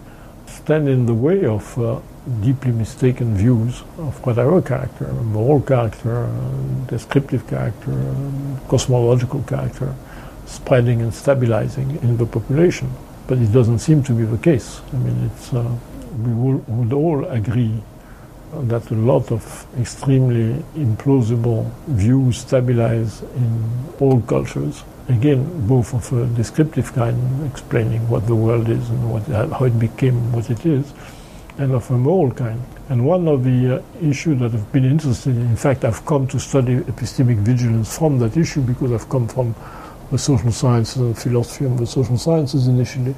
stand 0.48 0.88
in 0.88 1.06
the 1.06 1.14
way 1.14 1.46
of 1.46 1.78
uh, 1.80 2.00
deeply 2.42 2.72
mistaken 2.72 3.36
views 3.36 3.82
of 3.98 4.26
whatever 4.26 4.62
character, 4.62 5.08
moral 5.14 5.62
character, 5.62 6.30
descriptive 6.88 7.48
character, 7.48 8.16
cosmological 8.68 9.42
character, 9.44 9.96
spreading 10.46 11.02
and 11.02 11.14
stabilizing 11.14 11.98
in 12.02 12.18
the 12.18 12.26
population. 12.26 12.92
But 13.28 13.38
it 13.38 13.52
doesn't 13.52 13.80
seem 13.80 14.04
to 14.04 14.14
be 14.14 14.24
the 14.24 14.38
case. 14.38 14.82
I 14.94 14.98
mean, 14.98 15.32
it's, 15.32 15.54
uh, 15.54 15.64
we 16.24 16.34
would 16.68 16.94
all 16.94 17.26
agree 17.26 17.82
that 18.54 18.90
a 18.92 18.96
lot 18.96 19.32
of 19.32 19.66
extremely 19.80 20.64
implausible 20.76 21.72
views 21.88 22.40
stabilize 22.40 23.22
in 23.22 23.64
all 24.00 24.22
cultures 24.22 24.84
again, 25.12 25.68
both 25.68 25.94
of 25.94 26.12
a 26.14 26.26
descriptive 26.36 26.94
kind, 26.94 27.52
explaining 27.52 28.08
what 28.10 28.26
the 28.28 28.36
world 28.36 28.70
is 28.70 28.90
and 28.90 29.12
what, 29.12 29.24
how 29.52 29.66
it 29.66 29.78
became 29.80 30.32
what 30.32 30.50
it 30.50 30.66
is, 30.66 30.94
and 31.58 31.74
of 31.74 31.90
a 31.92 31.98
moral 31.98 32.32
kind. 32.32 32.62
And 32.90 33.06
one 33.06 33.28
of 33.28 33.44
the 33.44 33.78
uh, 33.78 33.82
issues 34.02 34.40
that 34.40 34.54
I've 34.54 34.72
been 34.72 34.86
interested 34.86 35.36
in, 35.36 35.42
in 35.42 35.56
fact, 35.56 35.86
I've 35.86 36.06
come 36.06 36.28
to 36.28 36.40
study 36.40 36.78
epistemic 36.78 37.38
vigilance 37.38 37.98
from 37.98 38.20
that 38.20 38.38
issue 38.38 38.62
because 38.62 38.92
I've 38.92 39.10
come 39.10 39.28
from 39.28 39.56
the 40.12 40.18
social 40.18 40.52
sciences 40.52 40.98
and 40.98 41.18
philosophy 41.18 41.66
and 41.66 41.80
the 41.80 41.88
social 41.88 42.18
sciences 42.18 42.68
initially, 42.68 43.16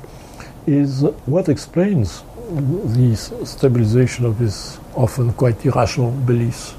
is 0.67 1.01
what 1.25 1.49
explains 1.49 2.23
this 2.49 3.33
stabilization 3.43 4.25
of 4.25 4.37
these 4.37 4.79
often 4.95 5.33
quite 5.33 5.65
irrational 5.65 6.11
beliefs 6.11 6.75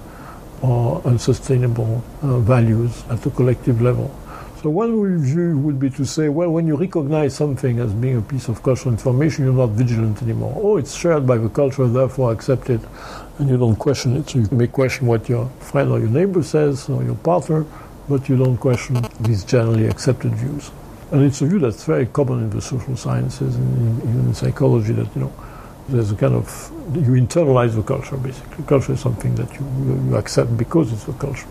or 0.63 1.03
unsustainable 1.05 2.03
uh, 2.23 2.39
values 2.39 3.05
at 3.11 3.21
the 3.23 3.31
collective 3.31 3.83
level. 3.83 4.11
So 4.63 4.71
one 4.71 5.19
view 5.19 5.59
would 5.59 5.79
be 5.79 5.91
to 5.91 6.07
say, 6.07 6.31
well, 6.31 6.49
when 6.49 6.67
you 6.67 6.75
recognize 6.77 7.35
something 7.35 7.81
as 7.81 7.93
being 7.93 8.17
a 8.17 8.23
piece 8.23 8.49
of 8.49 8.63
cultural 8.63 8.95
information, 8.95 9.45
you're 9.45 9.53
not 9.53 9.71
vigilant 9.71 10.23
anymore. 10.23 10.55
Oh, 10.57 10.79
it's 10.79 10.95
shared 10.95 11.27
by 11.27 11.37
the 11.37 11.51
culture, 11.51 11.87
therefore 11.87 12.33
accept 12.33 12.71
it, 12.71 12.81
and 13.39 13.51
you 13.51 13.59
don't 13.59 13.77
question 13.77 14.17
it. 14.17 14.31
So 14.31 14.39
you 14.39 14.49
may 14.53 14.69
question 14.69 15.07
what 15.07 15.29
your 15.29 15.51
friend 15.61 15.91
or 15.91 15.99
your 15.99 16.09
neighbor 16.09 16.43
says 16.43 16.89
or 16.89 17.05
your 17.05 17.17
partner, 17.17 17.67
but 18.09 18.27
you 18.27 18.39
don't 18.39 18.57
question 18.57 19.05
these 19.21 19.45
generally 19.45 19.87
accepted 19.87 20.35
views. 20.35 20.71
And 21.11 21.23
it's 21.23 21.43
a 21.43 21.47
view 21.47 21.59
that's 21.59 21.85
very 21.85 22.07
common 22.07 22.45
in 22.45 22.51
the 22.51 22.63
social 22.63 22.97
sciences 22.97 23.57
and 23.57 23.99
even 23.99 24.21
in 24.29 24.35
psychology 24.35 24.95
that, 24.95 25.15
you 25.15 25.23
know, 25.23 25.33
there's 25.89 26.11
a 26.13 26.17
kind 26.17 26.35
of, 26.35 26.71
you 26.95 27.13
internalize 27.13 27.75
the 27.75 27.83
culture 27.83 28.17
basically. 28.17 28.65
Culture 28.65 28.93
is 28.93 29.01
something 29.01 29.35
that 29.35 29.53
you, 29.55 29.67
you 30.09 30.17
accept 30.17 30.57
because 30.57 30.93
it's 30.93 31.05
the 31.05 31.13
culture. 31.15 31.47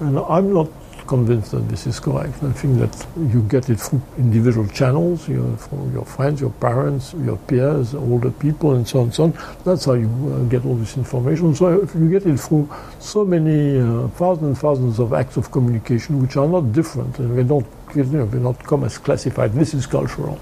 And 0.00 0.18
I'm 0.18 0.52
not 0.52 0.68
convinced 1.06 1.50
that 1.50 1.68
this 1.68 1.86
is 1.86 2.00
correct. 2.00 2.42
I 2.42 2.52
think 2.52 2.78
that 2.78 3.06
you 3.16 3.42
get 3.42 3.68
it 3.68 3.78
through 3.78 4.00
individual 4.18 4.66
channels, 4.68 5.28
you 5.28 5.36
know, 5.36 5.56
from 5.56 5.92
your 5.92 6.04
friends, 6.04 6.40
your 6.40 6.50
parents, 6.50 7.12
your 7.14 7.36
peers, 7.36 7.94
older 7.94 8.30
people, 8.30 8.72
and 8.72 8.86
so 8.86 9.00
on 9.00 9.04
and 9.04 9.14
so 9.14 9.24
on. 9.24 9.32
That's 9.64 9.84
how 9.84 9.94
you 9.94 10.08
uh, 10.08 10.48
get 10.48 10.64
all 10.64 10.74
this 10.76 10.96
information. 10.96 11.54
So 11.54 11.86
you 11.94 12.10
get 12.10 12.26
it 12.26 12.38
through 12.38 12.70
so 12.98 13.24
many 13.24 13.78
uh, 13.78 14.08
thousands 14.08 14.46
and 14.46 14.58
thousands 14.58 14.98
of 14.98 15.12
acts 15.12 15.36
of 15.36 15.50
communication, 15.50 16.20
which 16.22 16.36
are 16.36 16.48
not 16.48 16.72
different, 16.72 17.18
and 17.18 17.36
they 17.36 17.42
don't, 17.42 17.66
you 17.94 18.04
know, 18.04 18.26
they 18.26 18.38
don't 18.38 18.58
come 18.64 18.84
as 18.84 18.98
classified. 18.98 19.52
This 19.52 19.74
is 19.74 19.86
cultural. 19.86 20.40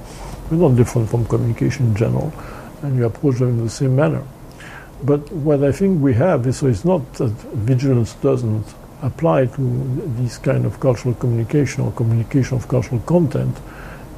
They're 0.48 0.58
not 0.58 0.76
different 0.76 1.08
from 1.08 1.26
communication 1.26 1.86
in 1.86 1.96
general, 1.96 2.32
and 2.82 2.96
you 2.96 3.04
approach 3.04 3.38
them 3.38 3.48
in 3.48 3.64
the 3.64 3.70
same 3.70 3.96
manner. 3.96 4.22
But 5.02 5.30
what 5.32 5.64
I 5.64 5.72
think 5.72 6.02
we 6.02 6.14
have 6.14 6.46
is 6.46 6.58
so 6.58 6.66
it's 6.66 6.84
not 6.84 7.14
that 7.14 7.30
vigilance 7.54 8.14
doesn't 8.14 8.66
apply 9.02 9.46
to 9.46 10.12
this 10.18 10.36
kind 10.38 10.66
of 10.66 10.78
cultural 10.78 11.14
communication 11.14 11.84
or 11.84 11.92
communication 11.92 12.56
of 12.56 12.68
cultural 12.68 13.00
content, 13.00 13.56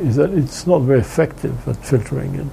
is 0.01 0.17
that 0.17 0.31
it's 0.31 0.67
not 0.67 0.81
very 0.81 1.01
effective 1.01 1.69
at 1.69 1.77
filtering 1.77 2.35
it. 2.35 2.47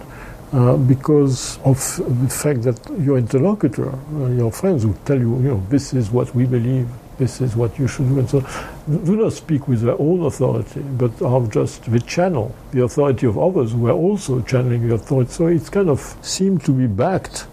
Uh, 0.52 0.78
because 0.78 1.60
of 1.60 1.78
the 2.24 2.30
fact 2.30 2.64
that 2.64 2.80
your 3.00 3.18
interlocutor, 3.18 3.92
uh, 3.92 4.28
your 4.30 4.52
friends 4.52 4.84
who 4.84 4.96
tell 5.06 5.20
you, 5.20 5.36
you 5.38 5.50
know, 5.50 5.64
this 5.70 5.94
is 5.94 6.10
what 6.10 6.34
we 6.34 6.46
believe, 6.46 6.88
this 7.20 7.42
is 7.42 7.56
what 7.56 7.78
you 7.78 7.88
should 7.88 8.08
do, 8.08 8.18
and 8.20 8.30
so 8.30 8.40
do 8.88 9.16
not 9.16 9.34
speak 9.34 9.68
with 9.68 9.82
their 9.82 10.00
own 10.02 10.26
authority, 10.26 10.80
but 10.80 11.22
are 11.22 11.46
just 11.48 11.84
the 11.92 12.00
channel, 12.00 12.56
the 12.72 12.84
authority 12.84 13.28
of 13.28 13.38
others 13.38 13.74
who 13.74 13.88
are 13.88 14.00
also 14.08 14.42
channeling 14.42 14.88
the 14.88 14.96
authority. 14.96 15.32
So 15.32 15.48
it's 15.48 15.70
kind 15.70 15.90
of 15.90 16.00
seemed 16.22 16.64
to 16.66 16.72
be 16.72 16.88
backed 16.88 17.46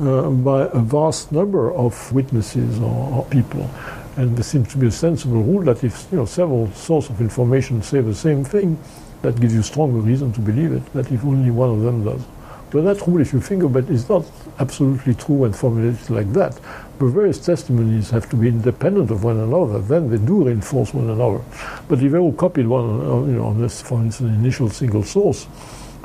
uh, 0.00 0.30
by 0.30 0.68
a 0.72 0.78
vast 0.78 1.32
number 1.32 1.74
of 1.74 2.12
witnesses 2.12 2.78
or, 2.78 3.18
or, 3.18 3.24
people. 3.26 3.68
And 4.16 4.36
there 4.36 4.44
seems 4.44 4.68
to 4.72 4.78
be 4.78 4.86
a 4.86 4.90
sensible 4.90 5.42
rule 5.42 5.62
that 5.64 5.84
if 5.84 6.06
you 6.10 6.18
know 6.18 6.24
several 6.24 6.70
sources 6.72 7.10
of 7.10 7.20
information 7.20 7.82
say 7.82 8.00
the 8.00 8.14
same 8.14 8.44
thing, 8.44 8.78
that 9.22 9.40
gives 9.40 9.52
you 9.52 9.62
stronger 9.62 9.98
reason 9.98 10.32
to 10.32 10.40
believe 10.40 10.72
it, 10.72 10.92
that 10.92 11.10
if 11.10 11.24
only 11.24 11.50
one 11.50 11.70
of 11.70 11.82
them 11.82 12.04
does. 12.04 12.22
But 12.70 12.82
that's 12.84 13.06
rule, 13.08 13.20
if 13.20 13.32
you 13.32 13.40
think 13.40 13.62
about 13.62 13.84
it, 13.84 13.90
is 13.90 14.08
not 14.08 14.24
absolutely 14.58 15.14
true 15.14 15.44
and 15.44 15.56
formulated 15.56 16.10
like 16.10 16.32
that. 16.34 16.58
But 16.98 17.06
various 17.06 17.38
testimonies 17.38 18.10
have 18.10 18.28
to 18.30 18.36
be 18.36 18.48
independent 18.48 19.10
of 19.10 19.24
one 19.24 19.38
another, 19.38 19.78
then 19.78 20.10
they 20.10 20.18
do 20.18 20.44
reinforce 20.44 20.92
one 20.92 21.08
another. 21.08 21.42
But 21.88 22.02
if 22.02 22.12
they 22.12 22.18
all 22.18 22.32
copied 22.32 22.66
one, 22.66 23.00
uh, 23.00 23.20
you 23.26 23.38
know, 23.38 23.54
this, 23.54 23.80
for 23.80 24.00
instance, 24.00 24.30
an 24.30 24.34
initial 24.34 24.68
single 24.68 25.02
source, 25.02 25.46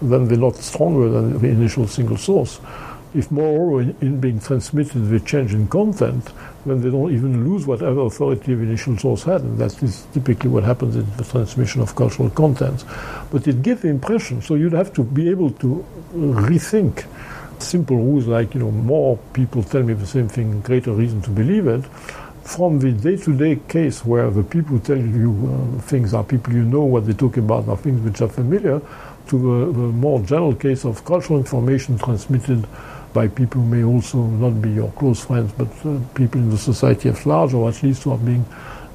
then 0.02 0.28
they're 0.28 0.38
not 0.38 0.56
stronger 0.56 1.10
than 1.10 1.40
the 1.40 1.48
initial 1.50 1.88
single 1.88 2.18
source 2.18 2.60
if 3.14 3.32
moreover 3.32 3.82
in, 3.82 3.96
in, 4.02 4.20
being 4.20 4.40
transmitted 4.40 5.00
the 5.00 5.20
change 5.20 5.54
in 5.54 5.68
content, 5.68 6.30
then 6.66 6.82
they 6.82 6.90
don't 6.90 7.14
even 7.14 7.48
lose 7.48 7.68
whatever 7.68 8.02
authority 8.02 8.56
the 8.56 8.64
initial 8.64 8.98
source 8.98 9.24
had, 9.24 9.42
and 9.42 9.58
that 9.58 9.82
is 9.84 10.06
typically 10.14 10.50
what 10.50 10.64
happens 10.64 10.96
in 10.96 11.06
the 11.18 11.24
transmission 11.24 11.82
of 11.82 11.96
cultural 11.96 12.30
contents. 12.30 12.86
But 13.32 13.48
it 13.48 13.62
gives 13.62 13.82
the 13.82 13.90
impression, 13.90 14.42
so 14.42 14.56
you'd 14.56 14.74
have 14.74 14.94
to 14.94 15.04
be 15.04 15.30
able 15.30 15.52
to 15.52 15.86
rethink 16.14 17.06
simple 17.60 17.98
rules 17.98 18.28
like, 18.28 18.54
you 18.54 18.60
know, 18.60 18.72
more 18.72 19.18
people 19.34 19.64
tell 19.64 19.84
me 19.84 19.94
the 19.94 20.08
same 20.08 20.28
thing, 20.28 20.62
greater 20.62 20.92
reason 20.92 21.22
to 21.22 21.30
believe 21.30 21.68
it, 21.68 21.86
from 22.44 22.80
the 22.80 22.92
day-to-day 22.92 23.58
case 23.70 24.04
where 24.06 24.30
the 24.30 24.44
people 24.44 24.78
who 24.78 24.80
tell 24.80 24.98
you 24.98 25.32
uh, 25.78 25.82
things 25.82 26.14
are 26.14 26.24
people 26.24 26.54
you 26.54 26.64
know 26.64 26.84
what 26.84 27.06
they 27.06 27.14
talk 27.14 27.38
about 27.38 27.68
are 27.70 27.78
things 27.78 28.02
which 28.02 28.22
are 28.22 28.28
familiar, 28.28 28.82
to 29.28 29.38
the, 29.38 29.72
the 29.72 29.88
more 29.88 30.20
general 30.22 30.54
case 30.54 30.84
of 30.84 31.06
cultural 31.06 31.40
information 31.40 31.98
transmitted 31.98 32.68
by 33.14 33.28
people 33.28 33.62
who 33.62 33.68
may 33.68 33.84
also 33.84 34.24
not 34.24 34.62
be 34.62 34.72
your 34.72 34.92
close 34.94 35.24
friends, 35.26 35.52
but 35.54 35.68
uh, 35.86 36.00
people 36.16 36.42
in 36.42 36.50
the 36.50 36.58
society 36.58 37.10
at 37.10 37.26
large, 37.26 37.54
or 37.54 37.70
at 37.70 37.82
least 37.84 38.04
who 38.04 38.12
are 38.12 38.18
being, 38.18 38.46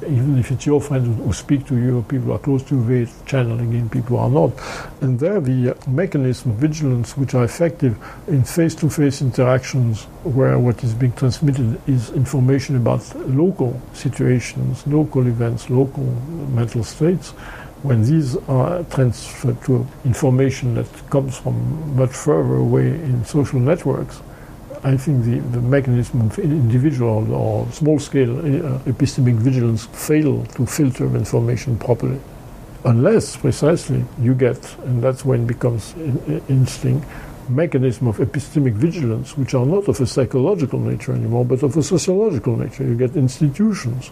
even 0.02 0.38
if 0.38 0.50
it's 0.50 0.66
your 0.66 0.80
friends 0.80 1.06
who 1.06 1.32
speak 1.32 1.66
to 1.66 1.76
you, 1.76 2.04
people 2.08 2.26
who 2.26 2.32
are 2.32 2.38
close 2.38 2.62
to 2.64 2.76
you, 2.76 2.84
they 3.04 3.12
channeling 3.26 3.72
in 3.72 3.88
people 3.88 4.16
who 4.16 4.16
are 4.16 4.30
not. 4.30 4.52
And 5.00 5.18
there, 5.18 5.40
the 5.40 5.76
mechanism, 5.86 6.52
vigilance, 6.52 7.16
which 7.16 7.34
are 7.34 7.44
effective 7.44 7.96
in 8.28 8.44
face-to-face 8.44 9.22
interactions, 9.22 10.04
where 10.24 10.58
what 10.58 10.82
is 10.84 10.94
being 10.94 11.12
transmitted 11.12 11.80
is 11.88 12.10
information 12.10 12.76
about 12.76 13.02
local 13.28 13.80
situations, 13.92 14.86
local 14.86 15.26
events, 15.26 15.70
local 15.70 16.04
mental 16.04 16.84
states 16.84 17.32
when 17.82 18.02
these 18.02 18.36
are 18.48 18.82
transferred 18.84 19.62
to 19.64 19.86
information 20.04 20.74
that 20.74 21.10
comes 21.10 21.38
from 21.38 21.96
much 21.96 22.10
further 22.10 22.56
away 22.56 22.88
in 22.88 23.24
social 23.24 23.60
networks, 23.60 24.20
I 24.84 24.96
think 24.96 25.24
the, 25.24 25.38
the 25.38 25.60
mechanism 25.60 26.22
of 26.22 26.38
individual 26.38 27.32
or 27.32 27.70
small 27.72 27.98
scale 27.98 28.38
uh, 28.38 28.78
epistemic 28.80 29.34
vigilance 29.34 29.86
fail 29.86 30.44
to 30.44 30.66
filter 30.66 31.04
information 31.04 31.78
properly. 31.78 32.20
Unless 32.84 33.36
precisely 33.36 34.04
you 34.20 34.34
get, 34.34 34.76
and 34.84 35.02
that's 35.02 35.24
when 35.24 35.42
it 35.42 35.46
becomes 35.46 35.94
in, 35.94 36.42
interesting, 36.48 37.04
mechanism 37.48 38.06
of 38.06 38.18
epistemic 38.18 38.74
vigilance, 38.74 39.36
which 39.36 39.54
are 39.54 39.66
not 39.66 39.88
of 39.88 40.00
a 40.00 40.06
psychological 40.06 40.78
nature 40.78 41.12
anymore, 41.12 41.44
but 41.44 41.62
of 41.62 41.76
a 41.76 41.82
sociological 41.82 42.56
nature. 42.56 42.84
You 42.84 42.94
get 42.94 43.16
institutions 43.16 44.10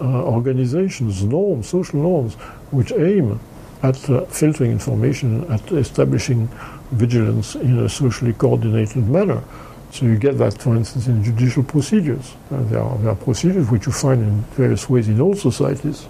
organizations, 0.00 1.22
norms, 1.22 1.68
social 1.68 2.00
norms, 2.00 2.34
which 2.70 2.92
aim 2.92 3.38
at 3.84 4.08
uh, 4.08 4.24
filtering 4.26 4.72
information, 4.72 5.44
at 5.52 5.72
establishing 5.72 6.48
vigilance 6.92 7.54
in 7.54 7.78
a 7.80 7.88
socially 7.88 8.32
coordinated 8.32 9.06
manner. 9.08 9.42
So 9.90 10.06
you 10.06 10.16
get 10.16 10.38
that, 10.38 10.60
for 10.60 10.74
instance, 10.74 11.06
in 11.06 11.22
judicial 11.22 11.62
procedures. 11.62 12.34
Uh, 12.50 12.62
there, 12.64 12.80
are, 12.80 12.96
there, 12.98 13.10
are, 13.10 13.16
procedures 13.16 13.70
which 13.70 13.86
you 13.86 13.92
find 13.92 14.22
in 14.22 14.40
various 14.56 14.88
ways 14.88 15.08
in 15.08 15.20
all 15.20 15.34
societies, 15.34 16.08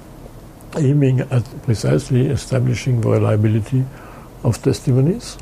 aiming 0.77 1.21
at 1.21 1.45
precisely 1.65 2.29
establishing 2.29 3.01
the 3.01 3.09
reliability 3.09 3.85
of 4.45 4.63
testimonies, 4.63 5.35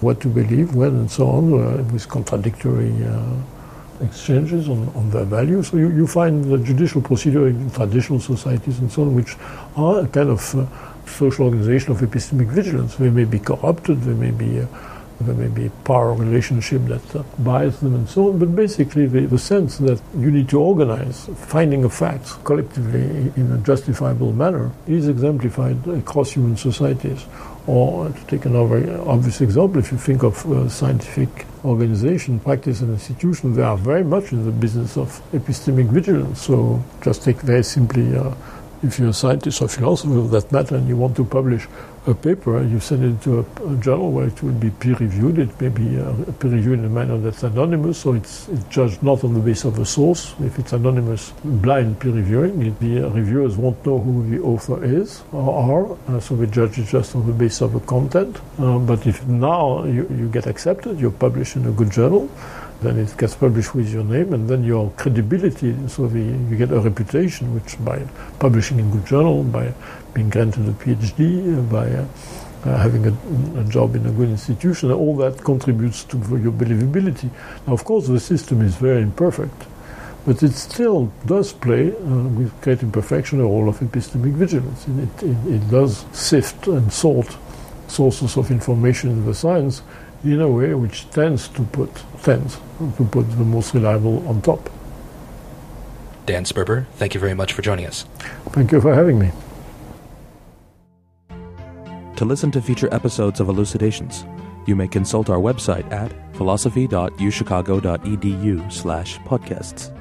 what 0.00 0.20
to 0.22 0.28
believe, 0.28 0.74
when, 0.74 0.90
and 0.96 1.10
so 1.10 1.28
on, 1.28 1.52
uh, 1.52 1.82
with 1.92 2.08
contradictory 2.08 2.94
uh, 3.04 3.36
exchanges 4.00 4.68
on, 4.68 4.88
on 4.94 5.10
their 5.10 5.24
values. 5.24 5.68
So 5.68 5.76
you, 5.76 5.90
you 5.90 6.06
find 6.06 6.44
the 6.44 6.58
judicial 6.58 7.00
procedure 7.00 7.48
in 7.48 7.70
traditional 7.70 8.20
societies 8.20 8.78
and 8.78 8.90
so 8.90 9.02
on, 9.02 9.14
which 9.14 9.36
are 9.76 10.00
a 10.00 10.08
kind 10.08 10.30
of 10.30 10.54
uh, 10.54 10.66
social 11.06 11.46
organization 11.46 11.92
of 11.92 11.98
epistemic 11.98 12.48
vigilance. 12.48 12.96
They 12.96 13.10
may 13.10 13.24
be 13.24 13.38
corrupted, 13.38 14.02
they 14.02 14.14
may 14.14 14.30
be 14.30 14.60
uh, 14.60 14.66
there 15.20 15.34
may 15.34 15.48
be 15.48 15.70
power 15.84 16.12
relationship 16.12 16.82
that 16.86 17.16
uh, 17.16 17.70
them 17.70 17.94
and 17.94 18.08
so 18.08 18.30
on, 18.30 18.38
but 18.38 18.54
basically 18.54 19.06
the, 19.06 19.26
the, 19.26 19.38
sense 19.38 19.78
that 19.78 20.00
you 20.18 20.30
need 20.30 20.48
to 20.48 20.58
organize 20.58 21.26
finding 21.36 21.84
of 21.84 21.94
facts 21.94 22.34
collectively 22.44 23.32
in 23.36 23.52
a 23.52 23.58
justifiable 23.58 24.32
manner 24.32 24.72
is 24.86 25.08
exemplified 25.08 25.86
across 25.86 26.32
human 26.32 26.56
societies. 26.56 27.26
Or 27.66 28.10
to 28.10 28.26
take 28.26 28.44
another 28.44 29.00
obvious 29.08 29.40
example, 29.40 29.78
if 29.78 29.90
you 29.90 29.96
think 29.96 30.22
of 30.22 30.44
uh, 30.44 30.68
scientific 30.68 31.46
organization, 31.64 32.38
practice, 32.38 32.82
and 32.82 32.90
institution, 32.90 33.54
they 33.54 33.62
are 33.62 33.78
very 33.78 34.04
much 34.04 34.32
in 34.32 34.44
the 34.44 34.52
business 34.52 34.98
of 34.98 35.22
epistemic 35.32 35.88
vigilance. 35.88 36.42
So 36.42 36.82
just 37.00 37.24
take 37.24 37.40
very 37.40 37.64
simply, 37.64 38.14
uh, 38.14 38.34
if 38.82 38.98
you're 38.98 39.08
a 39.08 39.12
scientist 39.12 39.62
or 39.62 39.68
philosopher 39.68 40.18
of 40.18 40.30
that 40.30 40.50
matter 40.52 40.76
and 40.76 40.88
you 40.88 40.96
want 40.96 41.16
to 41.16 41.24
publish 41.24 41.66
a 42.06 42.14
paper, 42.14 42.62
you 42.62 42.78
send 42.80 43.02
it 43.02 43.22
to 43.22 43.38
a, 43.38 43.72
a, 43.72 43.76
journal 43.76 44.12
where 44.12 44.26
it 44.26 44.42
will 44.42 44.52
be 44.52 44.68
peer 44.68 44.94
reviewed. 44.96 45.38
It 45.38 45.58
may 45.58 45.68
be 45.70 45.98
uh, 45.98 46.12
peer 46.38 46.50
reviewed 46.50 46.80
in 46.80 46.84
a 46.84 46.88
manner 46.88 47.16
that's 47.16 47.42
anonymous, 47.42 47.98
so 47.98 48.12
it's, 48.12 48.48
it's, 48.48 48.64
judged 48.64 49.02
not 49.02 49.24
on 49.24 49.32
the 49.32 49.40
basis 49.40 49.64
of 49.64 49.76
the 49.76 49.86
source. 49.86 50.34
If 50.40 50.58
it's 50.58 50.74
anonymous, 50.74 51.32
blind 51.44 52.00
peer 52.00 52.12
reviewing, 52.12 52.60
it, 52.66 52.78
the 52.80 53.08
reviewers 53.08 53.56
won't 53.56 53.84
know 53.86 53.98
who 53.98 54.28
the 54.28 54.42
author 54.42 54.84
is 54.84 55.22
or 55.32 55.96
are, 56.08 56.14
uh, 56.14 56.20
so 56.20 56.36
they 56.36 56.46
judge 56.46 56.78
it 56.78 56.86
just 56.86 57.16
on 57.16 57.26
the 57.26 57.32
basis 57.32 57.62
of 57.62 57.72
the 57.72 57.80
content. 57.80 58.38
Uh, 58.58 58.78
but 58.78 59.06
if 59.06 59.26
now 59.26 59.84
you, 59.84 60.06
you 60.10 60.28
get 60.28 60.46
accepted, 60.46 61.00
you're 61.00 61.10
published 61.10 61.56
in 61.56 61.66
a 61.66 61.72
good 61.72 61.90
journal, 61.90 62.28
then 62.82 62.98
it 62.98 63.16
gets 63.16 63.34
published 63.34 63.74
with 63.74 63.92
your 63.92 64.04
name, 64.04 64.32
and 64.32 64.48
then 64.48 64.64
your 64.64 64.90
credibility, 64.96 65.74
so 65.88 66.06
the, 66.06 66.20
you 66.20 66.56
get 66.56 66.70
a 66.70 66.80
reputation, 66.80 67.54
which 67.54 67.82
by 67.84 68.02
publishing 68.38 68.78
in 68.78 68.90
good 68.90 69.06
journal, 69.06 69.42
by 69.44 69.72
being 70.12 70.30
granted 70.30 70.68
a 70.68 70.72
PhD, 70.72 71.70
by 71.70 71.88
uh, 71.90 72.04
uh, 72.64 72.78
having 72.78 73.06
a, 73.06 73.60
a, 73.60 73.64
job 73.64 73.94
in 73.94 74.06
a 74.06 74.10
good 74.10 74.28
institution, 74.28 74.90
all 74.90 75.16
that 75.16 75.42
contributes 75.44 76.04
to 76.04 76.16
your 76.18 76.52
believability. 76.52 77.30
Now, 77.66 77.74
of 77.74 77.84
course, 77.84 78.06
the 78.06 78.20
system 78.20 78.62
is 78.62 78.76
very 78.76 79.02
imperfect, 79.02 79.66
but 80.24 80.42
it 80.42 80.52
still 80.52 81.12
does 81.26 81.52
play, 81.52 81.88
uh, 81.90 82.28
with 82.38 82.58
great 82.62 82.82
imperfection, 82.82 83.40
a 83.40 83.44
role 83.44 83.68
of 83.68 83.78
epistemic 83.80 84.32
vigilance. 84.32 84.86
It, 84.88 85.22
it, 85.22 85.54
it 85.54 85.70
does 85.70 86.06
sift 86.12 86.66
and 86.66 86.92
sort 86.92 87.36
sources 87.86 88.36
of 88.36 88.50
information 88.50 89.10
in 89.10 89.26
the 89.26 89.34
science 89.34 89.82
in 90.24 90.40
a 90.40 90.48
way 90.48 90.74
which 90.74 91.08
tends 91.10 91.48
to 91.48 91.62
put 91.62 91.90
tends 92.22 92.58
to 92.96 93.04
put 93.04 93.30
the 93.30 93.44
most 93.44 93.74
reliable 93.74 94.26
on 94.26 94.40
top. 94.40 94.70
Dan 96.26 96.44
Sperber, 96.44 96.86
thank 96.94 97.14
you 97.14 97.20
very 97.20 97.34
much 97.34 97.52
for 97.52 97.62
joining 97.62 97.86
us. 97.86 98.04
Thank 98.50 98.72
you 98.72 98.80
for 98.80 98.94
having 98.94 99.18
me. 99.18 99.30
To 102.16 102.24
listen 102.24 102.50
to 102.52 102.62
future 102.62 102.88
episodes 102.94 103.40
of 103.40 103.48
Elucidations, 103.48 104.24
you 104.66 104.76
may 104.76 104.88
consult 104.88 105.28
our 105.28 105.38
website 105.38 105.90
at 105.92 106.10
philosophy.uchicago.edu 106.36 108.72
slash 108.72 109.18
podcasts. 109.20 109.93